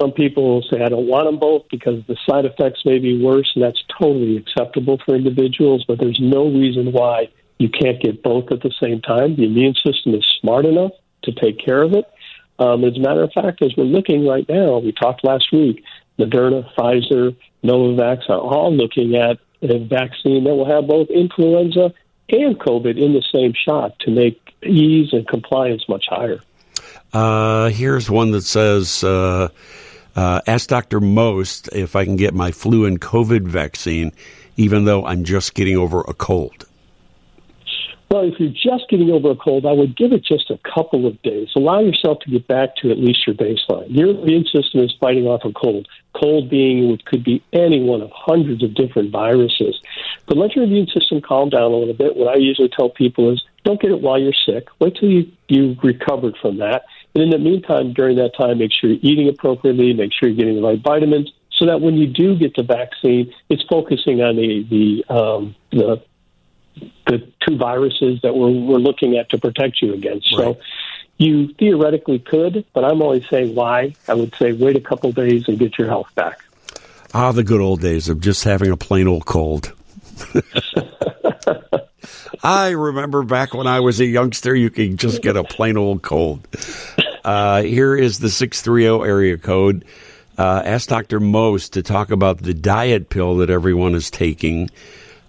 some 0.00 0.12
people 0.12 0.64
say, 0.72 0.82
I 0.82 0.88
don't 0.88 1.06
want 1.06 1.26
them 1.26 1.38
both 1.38 1.64
because 1.70 2.04
the 2.06 2.16
side 2.28 2.46
effects 2.46 2.80
may 2.84 2.98
be 2.98 3.22
worse, 3.22 3.50
and 3.54 3.62
that's 3.62 3.82
totally 4.00 4.36
acceptable 4.38 4.98
for 5.04 5.14
individuals, 5.14 5.84
but 5.86 5.98
there's 6.00 6.18
no 6.20 6.48
reason 6.48 6.92
why 6.92 7.28
you 7.58 7.68
can't 7.68 8.02
get 8.02 8.22
both 8.22 8.50
at 8.50 8.62
the 8.62 8.72
same 8.82 9.00
time. 9.02 9.36
The 9.36 9.44
immune 9.44 9.74
system 9.74 10.14
is 10.14 10.24
smart 10.40 10.64
enough 10.64 10.92
to 11.24 11.32
take 11.32 11.64
care 11.64 11.82
of 11.82 11.92
it. 11.92 12.06
Um, 12.58 12.84
as 12.84 12.96
a 12.96 13.00
matter 13.00 13.22
of 13.22 13.32
fact, 13.32 13.62
as 13.62 13.72
we're 13.76 13.84
looking 13.84 14.26
right 14.26 14.48
now, 14.48 14.78
we 14.78 14.92
talked 14.92 15.24
last 15.24 15.52
week, 15.52 15.84
Moderna, 16.18 16.68
Pfizer, 16.74 17.36
Novavax 17.64 18.28
are 18.28 18.38
all 18.38 18.74
looking 18.74 19.16
at 19.16 19.38
a 19.62 19.78
vaccine 19.78 20.44
that 20.44 20.54
will 20.54 20.66
have 20.66 20.86
both 20.86 21.08
influenza 21.10 21.92
and 22.28 22.58
COVID 22.58 23.00
in 23.00 23.12
the 23.14 23.22
same 23.32 23.52
shot 23.54 23.98
to 24.00 24.10
make 24.10 24.40
ease 24.62 25.12
and 25.12 25.26
compliance 25.26 25.88
much 25.88 26.06
higher. 26.08 26.40
Uh, 27.12 27.68
here's 27.68 28.10
one 28.10 28.32
that 28.32 28.42
says, 28.42 29.04
uh, 29.04 29.48
uh, 30.16 30.40
ask 30.46 30.68
Dr. 30.68 31.00
Most 31.00 31.68
if 31.72 31.96
I 31.96 32.04
can 32.04 32.16
get 32.16 32.34
my 32.34 32.50
flu 32.50 32.86
and 32.86 33.00
COVID 33.00 33.42
vaccine, 33.42 34.12
even 34.56 34.84
though 34.84 35.04
I'm 35.06 35.24
just 35.24 35.54
getting 35.54 35.76
over 35.76 36.00
a 36.02 36.14
cold. 36.14 36.66
Well, 38.10 38.24
if 38.24 38.38
you're 38.38 38.50
just 38.50 38.88
getting 38.90 39.10
over 39.10 39.30
a 39.30 39.36
cold, 39.36 39.66
I 39.66 39.72
would 39.72 39.96
give 39.96 40.12
it 40.12 40.24
just 40.24 40.50
a 40.50 40.58
couple 40.74 41.06
of 41.06 41.20
days. 41.22 41.48
Allow 41.56 41.80
yourself 41.80 42.20
to 42.20 42.30
get 42.30 42.46
back 42.46 42.76
to 42.76 42.90
at 42.90 42.98
least 42.98 43.26
your 43.26 43.34
baseline. 43.34 43.86
Your 43.88 44.10
immune 44.10 44.44
system 44.44 44.80
is 44.80 44.94
fighting 45.00 45.26
off 45.26 45.44
a 45.44 45.52
cold. 45.52 45.88
Cold 46.14 46.48
being 46.48 46.90
what 46.90 47.04
could 47.06 47.24
be 47.24 47.42
any 47.52 47.82
one 47.82 48.02
of 48.02 48.10
hundreds 48.14 48.62
of 48.62 48.74
different 48.74 49.10
viruses. 49.10 49.80
But 50.26 50.36
let 50.36 50.54
your 50.54 50.64
immune 50.64 50.86
system 50.86 51.22
calm 51.22 51.48
down 51.48 51.72
a 51.72 51.76
little 51.76 51.94
bit. 51.94 52.16
What 52.16 52.28
I 52.28 52.36
usually 52.36 52.68
tell 52.68 52.88
people 52.88 53.32
is 53.32 53.42
don't 53.64 53.80
get 53.80 53.90
it 53.90 54.00
while 54.00 54.18
you're 54.18 54.32
sick. 54.46 54.68
Wait 54.78 54.96
till 54.96 55.10
you, 55.10 55.32
you've 55.48 55.78
recovered 55.82 56.36
from 56.40 56.58
that. 56.58 56.84
And 57.14 57.24
in 57.24 57.30
the 57.30 57.38
meantime, 57.38 57.94
during 57.94 58.16
that 58.18 58.36
time, 58.36 58.58
make 58.58 58.72
sure 58.72 58.90
you're 58.90 58.98
eating 59.02 59.28
appropriately, 59.28 59.92
make 59.92 60.12
sure 60.12 60.28
you're 60.28 60.36
getting 60.36 60.56
the 60.56 60.66
right 60.66 60.80
vitamins, 60.80 61.32
so 61.58 61.66
that 61.66 61.80
when 61.80 61.94
you 61.94 62.06
do 62.06 62.36
get 62.36 62.54
the 62.56 62.62
vaccine, 62.62 63.32
it's 63.48 63.62
focusing 63.70 64.20
on 64.20 64.36
the 64.36 64.64
the 64.68 65.14
um, 65.14 65.54
the 65.70 66.02
the 67.06 67.26
two 67.46 67.56
viruses 67.56 68.20
that 68.22 68.34
we're, 68.34 68.50
we're 68.50 68.78
looking 68.78 69.16
at 69.16 69.30
to 69.30 69.38
protect 69.38 69.82
you 69.82 69.94
against. 69.94 70.32
Right. 70.32 70.56
So 70.56 70.60
you 71.18 71.54
theoretically 71.54 72.18
could, 72.18 72.64
but 72.72 72.84
I'm 72.84 73.00
always 73.00 73.28
saying 73.28 73.54
why. 73.54 73.94
I 74.08 74.14
would 74.14 74.34
say 74.34 74.52
wait 74.52 74.76
a 74.76 74.80
couple 74.80 75.12
days 75.12 75.48
and 75.48 75.58
get 75.58 75.78
your 75.78 75.88
health 75.88 76.12
back. 76.14 76.44
Ah, 77.12 77.30
the 77.32 77.44
good 77.44 77.60
old 77.60 77.80
days 77.80 78.08
of 78.08 78.20
just 78.20 78.42
having 78.44 78.70
a 78.70 78.76
plain 78.76 79.06
old 79.06 79.24
cold. 79.24 79.72
I 82.42 82.70
remember 82.70 83.22
back 83.22 83.54
when 83.54 83.66
I 83.66 83.80
was 83.80 84.00
a 84.00 84.04
youngster, 84.04 84.54
you 84.54 84.68
could 84.70 84.98
just 84.98 85.22
get 85.22 85.36
a 85.36 85.44
plain 85.44 85.76
old 85.76 86.02
cold. 86.02 86.46
Uh, 87.24 87.62
here 87.62 87.96
is 87.96 88.18
the 88.18 88.28
630 88.28 89.08
area 89.08 89.38
code. 89.38 89.84
Uh, 90.36 90.62
ask 90.64 90.88
Dr. 90.88 91.20
Most 91.20 91.74
to 91.74 91.82
talk 91.82 92.10
about 92.10 92.38
the 92.38 92.52
diet 92.52 93.08
pill 93.08 93.36
that 93.36 93.50
everyone 93.50 93.94
is 93.94 94.10
taking 94.10 94.68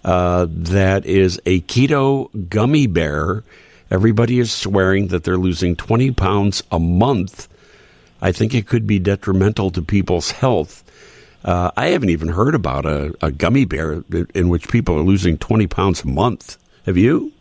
uh, 0.06 0.46
that 0.48 1.04
is 1.04 1.40
a 1.46 1.60
keto 1.62 2.30
gummy 2.48 2.86
bear. 2.86 3.42
Everybody 3.90 4.38
is 4.38 4.52
swearing 4.52 5.08
that 5.08 5.24
they're 5.24 5.36
losing 5.36 5.74
20 5.74 6.12
pounds 6.12 6.62
a 6.70 6.78
month. 6.78 7.48
I 8.22 8.30
think 8.30 8.54
it 8.54 8.68
could 8.68 8.86
be 8.86 9.00
detrimental 9.00 9.70
to 9.72 9.82
people's 9.82 10.30
health. 10.30 10.84
Uh, 11.44 11.72
I 11.76 11.88
haven't 11.88 12.10
even 12.10 12.28
heard 12.28 12.54
about 12.54 12.86
a, 12.86 13.14
a 13.20 13.32
gummy 13.32 13.64
bear 13.64 14.04
in 14.32 14.48
which 14.48 14.68
people 14.68 14.96
are 14.96 15.02
losing 15.02 15.38
20 15.38 15.66
pounds 15.66 16.02
a 16.02 16.08
month. 16.08 16.56
Have 16.86 16.96
you? 16.96 17.32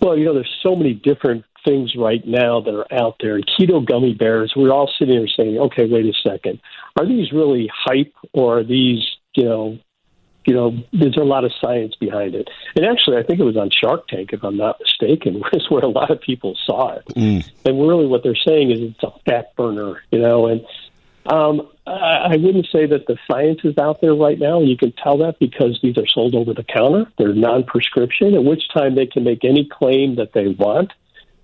Well, 0.00 0.18
you 0.18 0.24
know, 0.24 0.34
there's 0.34 0.58
so 0.64 0.74
many 0.74 0.94
different 0.94 1.44
things 1.64 1.94
right 1.96 2.26
now 2.26 2.60
that 2.62 2.74
are 2.74 2.92
out 2.92 3.16
there. 3.20 3.36
And 3.36 3.46
keto 3.46 3.84
gummy 3.86 4.14
bears, 4.14 4.52
we're 4.56 4.72
all 4.72 4.90
sitting 4.98 5.18
here 5.18 5.28
saying, 5.36 5.56
okay, 5.58 5.86
wait 5.88 6.06
a 6.06 6.14
second. 6.28 6.60
are 6.98 7.06
these 7.06 7.30
really 7.32 7.70
hype 7.72 8.14
or 8.32 8.58
are 8.58 8.64
these, 8.64 9.04
you 9.36 9.44
know, 9.44 9.78
you 10.46 10.54
know, 10.54 10.76
there's 10.92 11.16
a 11.16 11.24
lot 11.24 11.44
of 11.44 11.52
science 11.60 11.94
behind 11.96 12.34
it. 12.34 12.48
And 12.74 12.84
actually, 12.86 13.18
I 13.18 13.22
think 13.22 13.40
it 13.40 13.44
was 13.44 13.56
on 13.56 13.70
Shark 13.70 14.08
Tank, 14.08 14.32
if 14.32 14.42
I'm 14.42 14.56
not 14.56 14.80
mistaken, 14.80 15.40
was 15.52 15.66
where 15.68 15.82
a 15.82 15.88
lot 15.88 16.10
of 16.10 16.20
people 16.20 16.56
saw 16.64 16.94
it. 16.94 17.06
Mm. 17.08 17.50
And 17.64 17.80
really, 17.80 18.06
what 18.06 18.22
they're 18.22 18.34
saying 18.34 18.70
is 18.70 18.80
it's 18.80 19.02
a 19.02 19.12
fat 19.26 19.54
burner, 19.56 20.02
you 20.10 20.18
know. 20.18 20.46
And 20.46 20.64
um, 21.26 21.68
I 21.86 22.36
wouldn't 22.36 22.66
say 22.72 22.86
that 22.86 23.06
the 23.06 23.18
science 23.30 23.60
is 23.64 23.76
out 23.76 24.00
there 24.00 24.14
right 24.14 24.38
now. 24.38 24.60
You 24.60 24.76
can 24.76 24.92
tell 24.92 25.18
that 25.18 25.38
because 25.38 25.78
these 25.82 25.98
are 25.98 26.06
sold 26.06 26.34
over 26.34 26.54
the 26.54 26.64
counter. 26.64 27.10
They're 27.18 27.34
non-prescription, 27.34 28.34
at 28.34 28.44
which 28.44 28.62
time 28.72 28.94
they 28.94 29.06
can 29.06 29.24
make 29.24 29.44
any 29.44 29.68
claim 29.70 30.16
that 30.16 30.32
they 30.32 30.48
want. 30.48 30.92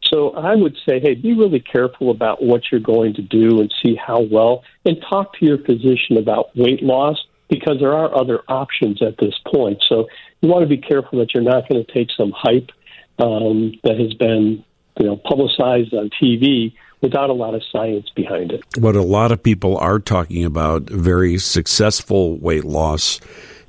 So 0.05 0.31
I 0.31 0.55
would 0.55 0.77
say, 0.89 1.01
hey, 1.01 1.15
be 1.15 1.35
really 1.35 1.61
careful 1.61 2.11
about 2.11 2.43
what 2.43 2.63
you're 2.71 2.81
going 2.81 3.15
to 3.15 3.23
do 3.23 3.61
and 3.61 3.75
see 3.85 3.97
how 3.97 4.21
well, 4.21 4.63
and 4.85 4.97
talk 5.09 5.37
to 5.39 5.45
your 5.45 5.59
physician 5.59 6.17
about 6.17 6.57
weight 6.57 6.83
loss 6.83 7.19
because 7.49 7.79
there 7.81 7.93
are 7.93 8.15
other 8.19 8.43
options 8.49 9.03
at 9.03 9.17
this 9.19 9.35
point. 9.53 9.83
So 9.89 10.07
you 10.41 10.49
want 10.49 10.63
to 10.63 10.69
be 10.69 10.79
careful 10.79 11.19
that 11.21 11.35
you're 11.35 11.43
not 11.43 11.69
going 11.69 11.85
to 11.85 11.93
take 11.93 12.09
some 12.17 12.33
hype 12.35 12.71
um, 13.19 13.73
that 13.85 13.99
has 13.99 14.15
been, 14.15 14.65
you 14.99 15.07
know, 15.07 15.17
publicized 15.17 15.95
on 15.95 16.11
TV 16.21 16.75
without 17.01 17.31
a 17.31 17.33
lot 17.33 17.55
of 17.55 17.63
science 17.71 18.09
behind 18.15 18.53
it. 18.53 18.63
What 18.79 18.97
a 18.97 19.03
lot 19.03 19.33
of 19.33 19.43
people 19.43 19.77
are 19.79 19.99
talking 19.99 20.45
about, 20.45 20.85
very 20.85 21.39
successful 21.39 22.39
weight 22.39 22.65
loss, 22.65 23.21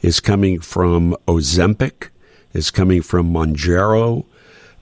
is 0.02 0.20
coming 0.20 0.60
from 0.60 1.16
Ozempic, 1.28 2.10
is 2.54 2.72
coming 2.72 3.02
from 3.02 3.32
Mounjaro. 3.32 4.26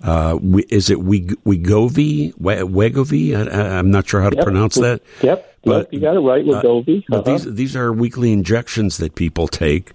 Uh, 0.03 0.37
is 0.69 0.89
it 0.89 0.99
Wegovy? 0.99 2.33
Wegovy? 2.35 3.35
I, 3.35 3.79
am 3.79 3.91
not 3.91 4.07
sure 4.07 4.21
how 4.21 4.29
to 4.29 4.35
yep. 4.35 4.45
pronounce 4.45 4.75
that. 4.75 5.01
Yep. 5.21 5.53
But, 5.63 5.77
yep, 5.77 5.93
you 5.93 5.99
got 5.99 6.15
it 6.15 6.19
right, 6.19 6.45
Wegovy. 6.45 7.03
Uh, 7.11 7.15
uh-huh. 7.15 7.21
these 7.23 7.53
these 7.53 7.75
are 7.75 7.91
weekly 7.91 8.31
injections 8.31 8.97
that 8.97 9.15
people 9.15 9.47
take. 9.47 9.93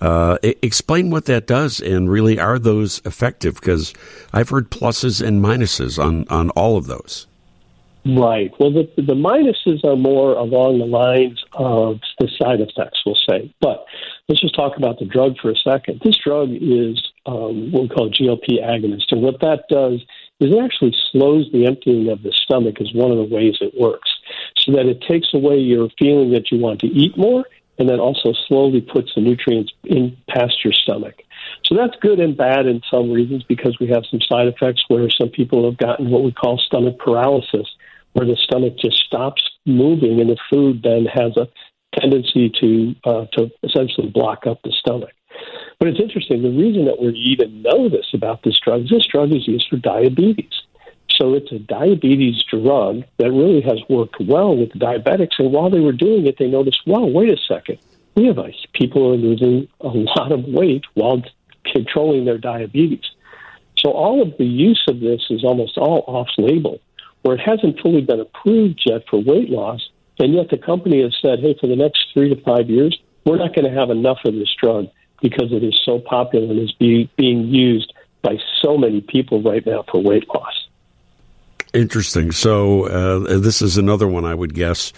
Uh, 0.00 0.38
explain 0.42 1.10
what 1.10 1.26
that 1.26 1.46
does, 1.46 1.80
and 1.80 2.10
really 2.10 2.38
are 2.38 2.58
those 2.58 3.02
effective? 3.04 3.54
Because 3.56 3.92
I've 4.32 4.48
heard 4.48 4.70
pluses 4.70 5.20
and 5.24 5.44
minuses 5.44 6.02
on 6.02 6.26
on 6.28 6.50
all 6.50 6.76
of 6.76 6.86
those. 6.86 7.26
Right. 8.06 8.50
Well, 8.58 8.72
the, 8.72 8.88
the 8.96 9.14
minuses 9.14 9.84
are 9.84 9.96
more 9.96 10.32
along 10.32 10.78
the 10.78 10.86
lines 10.86 11.44
of 11.52 12.00
the 12.18 12.28
side 12.40 12.60
effects, 12.60 13.02
we'll 13.04 13.18
say. 13.28 13.52
But 13.60 13.84
let's 14.28 14.40
just 14.40 14.54
talk 14.54 14.76
about 14.78 14.98
the 14.98 15.04
drug 15.04 15.36
for 15.38 15.50
a 15.50 15.56
second. 15.56 16.00
This 16.02 16.16
drug 16.16 16.48
is 16.50 17.09
um, 17.26 17.70
what 17.72 17.82
we 17.82 17.88
call 17.88 18.10
GLP 18.10 18.62
agonist, 18.62 19.10
and 19.10 19.22
what 19.22 19.40
that 19.40 19.64
does 19.68 20.00
is 20.40 20.52
it 20.52 20.62
actually 20.62 20.94
slows 21.12 21.50
the 21.52 21.66
emptying 21.66 22.08
of 22.08 22.22
the 22.22 22.32
stomach. 22.32 22.80
Is 22.80 22.94
one 22.94 23.10
of 23.10 23.18
the 23.18 23.34
ways 23.34 23.58
it 23.60 23.74
works, 23.78 24.10
so 24.56 24.72
that 24.72 24.86
it 24.86 25.02
takes 25.02 25.34
away 25.34 25.58
your 25.58 25.88
feeling 25.98 26.30
that 26.32 26.50
you 26.50 26.58
want 26.58 26.80
to 26.80 26.86
eat 26.86 27.16
more, 27.16 27.44
and 27.78 27.88
then 27.88 28.00
also 28.00 28.32
slowly 28.48 28.80
puts 28.80 29.14
the 29.14 29.20
nutrients 29.20 29.72
in 29.84 30.16
past 30.28 30.64
your 30.64 30.72
stomach. 30.72 31.22
So 31.64 31.74
that's 31.74 31.94
good 32.00 32.20
and 32.20 32.36
bad 32.36 32.66
in 32.66 32.80
some 32.90 33.10
reasons 33.10 33.42
because 33.44 33.76
we 33.80 33.88
have 33.88 34.04
some 34.10 34.20
side 34.20 34.48
effects 34.48 34.84
where 34.88 35.08
some 35.10 35.28
people 35.28 35.64
have 35.64 35.78
gotten 35.78 36.10
what 36.10 36.22
we 36.22 36.32
call 36.32 36.58
stomach 36.58 36.98
paralysis 36.98 37.66
where 38.12 38.26
the 38.26 38.36
stomach 38.36 38.74
just 38.78 39.04
stops 39.04 39.42
moving, 39.66 40.20
and 40.20 40.30
the 40.30 40.36
food 40.50 40.82
then 40.82 41.06
has 41.06 41.36
a 41.36 41.48
tendency 41.98 42.50
to 42.60 42.94
uh, 43.04 43.26
to 43.32 43.50
essentially 43.62 44.08
block 44.08 44.46
up 44.46 44.60
the 44.62 44.72
stomach. 44.78 45.12
But 45.78 45.88
it's 45.88 46.00
interesting. 46.00 46.42
The 46.42 46.50
reason 46.50 46.84
that 46.86 47.00
we 47.00 47.08
even 47.10 47.62
know 47.62 47.88
this 47.88 48.08
about 48.12 48.42
this 48.42 48.58
drug 48.58 48.84
is 48.84 48.90
this 48.90 49.06
drug 49.06 49.32
is 49.32 49.48
used 49.48 49.68
for 49.68 49.76
diabetes. 49.76 50.52
So 51.16 51.34
it's 51.34 51.52
a 51.52 51.58
diabetes 51.58 52.42
drug 52.44 53.04
that 53.18 53.30
really 53.30 53.60
has 53.62 53.78
worked 53.88 54.20
well 54.20 54.56
with 54.56 54.70
diabetics. 54.70 55.38
And 55.38 55.52
while 55.52 55.70
they 55.70 55.80
were 55.80 55.92
doing 55.92 56.26
it, 56.26 56.36
they 56.38 56.48
noticed, 56.48 56.80
wow, 56.86 57.04
wait 57.04 57.30
a 57.30 57.36
second. 57.36 57.78
We 58.14 58.26
have 58.26 58.38
people 58.74 59.12
are 59.12 59.16
losing 59.16 59.68
a 59.80 59.88
lot 59.88 60.32
of 60.32 60.44
weight 60.44 60.84
while 60.94 61.22
controlling 61.64 62.24
their 62.24 62.38
diabetes. 62.38 63.04
So 63.78 63.92
all 63.92 64.20
of 64.20 64.36
the 64.38 64.44
use 64.44 64.82
of 64.88 65.00
this 65.00 65.22
is 65.30 65.44
almost 65.44 65.78
all 65.78 66.04
off 66.06 66.28
label 66.36 66.80
where 67.22 67.36
it 67.36 67.40
hasn't 67.40 67.80
fully 67.80 68.00
been 68.00 68.20
approved 68.20 68.80
yet 68.86 69.02
for 69.08 69.22
weight 69.22 69.50
loss, 69.50 69.90
and 70.18 70.34
yet 70.34 70.48
the 70.50 70.58
company 70.58 71.02
has 71.02 71.14
said, 71.20 71.40
hey, 71.40 71.54
for 71.60 71.66
the 71.66 71.76
next 71.76 72.06
three 72.12 72.28
to 72.34 72.42
five 72.42 72.70
years, 72.70 72.98
we're 73.24 73.36
not 73.36 73.54
going 73.54 73.70
to 73.70 73.78
have 73.78 73.90
enough 73.90 74.18
of 74.24 74.34
this 74.34 74.54
drug 74.60 74.86
because 75.20 75.52
it 75.52 75.62
is 75.62 75.78
so 75.84 75.98
popular 75.98 76.50
and 76.50 76.58
is 76.58 76.72
be, 76.72 77.08
being 77.16 77.48
used 77.48 77.92
by 78.22 78.36
so 78.62 78.76
many 78.76 79.00
people 79.00 79.42
right 79.42 79.64
now 79.64 79.84
for 79.90 80.02
weight 80.02 80.28
loss. 80.28 80.68
Interesting. 81.72 82.32
So 82.32 82.86
uh, 82.86 83.38
this 83.38 83.62
is 83.62 83.76
another 83.76 84.08
one 84.08 84.24
I 84.24 84.34
would 84.34 84.54
guess 84.54 84.92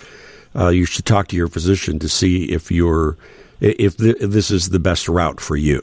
uh, 0.56 0.68
you 0.68 0.86
should 0.86 1.04
talk 1.04 1.28
to 1.28 1.36
your 1.36 1.48
physician 1.48 1.98
to 1.98 2.08
see 2.08 2.44
if 2.46 2.70
you're 2.70 3.16
if, 3.60 3.96
th- 3.96 4.16
if 4.20 4.30
this 4.30 4.50
is 4.50 4.70
the 4.70 4.80
best 4.80 5.08
route 5.08 5.40
for 5.40 5.56
you. 5.56 5.82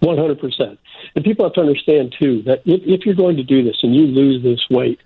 One 0.00 0.18
hundred 0.18 0.38
percent. 0.38 0.78
And 1.14 1.24
people 1.24 1.46
have 1.46 1.54
to 1.54 1.60
understand 1.60 2.14
too 2.18 2.42
that 2.42 2.62
if, 2.66 2.82
if 2.84 3.06
you're 3.06 3.14
going 3.14 3.36
to 3.36 3.42
do 3.42 3.62
this 3.62 3.76
and 3.82 3.94
you 3.94 4.02
lose 4.02 4.42
this 4.42 4.60
weight, 4.68 5.00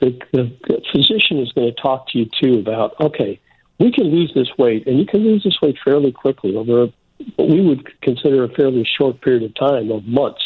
the, 0.00 0.10
the, 0.32 0.52
the 0.68 0.82
physician 0.92 1.38
is 1.38 1.50
going 1.52 1.72
to 1.72 1.80
talk 1.80 2.08
to 2.08 2.18
you 2.18 2.28
too 2.42 2.58
about 2.58 2.94
okay, 3.00 3.40
we 3.78 3.90
can 3.90 4.04
lose 4.04 4.32
this 4.34 4.48
weight, 4.58 4.86
and 4.86 4.98
you 4.98 5.06
can 5.06 5.22
lose 5.22 5.42
this 5.42 5.58
weight 5.62 5.76
fairly 5.84 6.12
quickly 6.12 6.54
over 6.54 6.82
what 6.82 6.92
we 7.38 7.60
would 7.60 8.00
consider 8.00 8.44
a 8.44 8.48
fairly 8.48 8.86
short 8.98 9.20
period 9.20 9.42
of 9.42 9.54
time 9.54 9.90
of 9.90 10.04
months. 10.06 10.42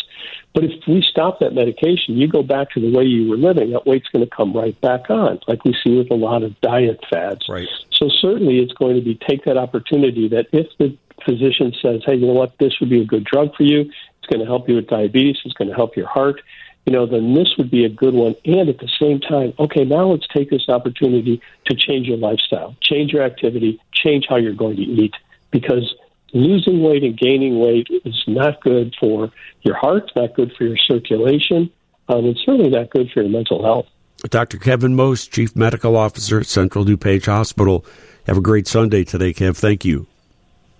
But 0.55 0.65
if 0.65 0.73
we 0.89 1.03
stop 1.03 1.41
that 1.41 1.53
medication, 1.53 2.17
you 2.17 2.27
go 2.27 2.43
back 2.43 2.71
to 2.71 2.81
the 2.81 2.91
way 2.91 3.05
you 3.05 3.29
were 3.29 3.37
living, 3.37 3.71
that 3.71 3.87
weight's 3.87 4.09
going 4.09 4.25
to 4.25 4.35
come 4.35 4.53
right 4.57 4.79
back 4.81 5.11
on, 5.11 5.39
like 5.47 5.65
we 5.65 5.77
see 5.85 5.97
with 5.97 6.11
a 6.11 6.15
lot 6.15 6.43
of 6.43 6.59
diet 6.61 6.99
fads. 7.11 7.47
Right. 7.49 7.69
So 7.93 8.09
certainly 8.21 8.59
it's 8.59 8.73
going 8.73 8.97
to 8.97 9.03
be 9.03 9.19
take 9.29 9.45
that 9.45 9.57
opportunity 9.57 10.29
that 10.29 10.47
if 10.53 10.67
the 10.79 10.97
physician 11.25 11.73
says, 11.83 12.03
hey, 12.07 12.17
you 12.17 12.27
know 12.27 12.33
what, 12.33 12.55
this 12.59 12.73
would 12.81 12.91
be 12.91 13.01
a 13.01 13.05
good 13.05 13.25
drug 13.25 13.55
for 13.57 13.63
you, 13.63 13.81
it's 13.83 14.27
going 14.33 14.41
to 14.41 14.47
help 14.47 14.69
you 14.69 14.77
with 14.77 14.89
diabetes, 14.89 15.37
it's 15.45 15.55
going 15.55 15.69
to 15.69 15.75
help 15.75 15.97
your 15.97 16.09
heart, 16.09 16.41
you 16.87 16.93
know, 16.93 17.07
then 17.07 17.35
this 17.35 17.55
would 17.59 17.71
be 17.71 17.85
a 17.85 17.89
good 17.89 18.15
one. 18.15 18.35
And 18.45 18.69
at 18.69 18.79
the 18.79 18.89
same 19.01 19.21
time, 19.21 19.53
okay, 19.59 19.85
now 19.85 20.07
let's 20.07 20.27
take 20.35 20.49
this 20.49 20.69
opportunity 20.69 21.41
to 21.67 21.77
change 21.77 22.07
your 22.07 22.17
lifestyle, 22.17 22.75
change 22.81 23.13
your 23.13 23.23
activity, 23.23 23.81
change 23.93 24.27
how 24.29 24.37
you're 24.37 24.55
going 24.55 24.77
to 24.77 24.83
eat, 24.83 25.15
because 25.51 25.95
losing 26.33 26.83
weight 26.83 27.03
and 27.03 27.19
gaining 27.19 27.59
weight 27.59 27.89
is 28.05 28.23
not 28.27 28.61
good 28.61 28.95
for 28.99 29.31
your 29.63 29.77
heart, 29.77 30.11
not 30.17 30.35
good 30.35 30.53
for 30.57 30.65
your 30.65 30.77
circulation, 30.77 31.71
um, 32.09 32.25
and 32.25 32.39
certainly 32.45 32.71
not 32.71 32.91
good 32.91 33.11
for 33.11 33.23
your 33.23 33.31
mental 33.31 33.63
health. 33.63 33.87
Dr. 34.31 34.59
Kevin 34.59 34.97
Most, 34.97 35.33
Chief 35.33 35.55
Medical 35.55 35.97
Officer 35.97 36.41
at 36.41 36.47
Central 36.47 36.85
DuPage 36.85 37.27
Hospital. 37.27 37.85
Have 38.27 38.37
a 38.37 38.43
great 38.43 38.67
Sunday 38.67 39.05
today, 39.05 39.33
Kev. 39.33 39.57
Thank 39.57 39.85
you. 39.85 40.07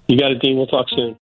You 0.09 0.19
got 0.19 0.33
it, 0.33 0.41
Dean. 0.41 0.57
We'll 0.57 0.67
talk 0.67 0.89
soon. 0.91 1.17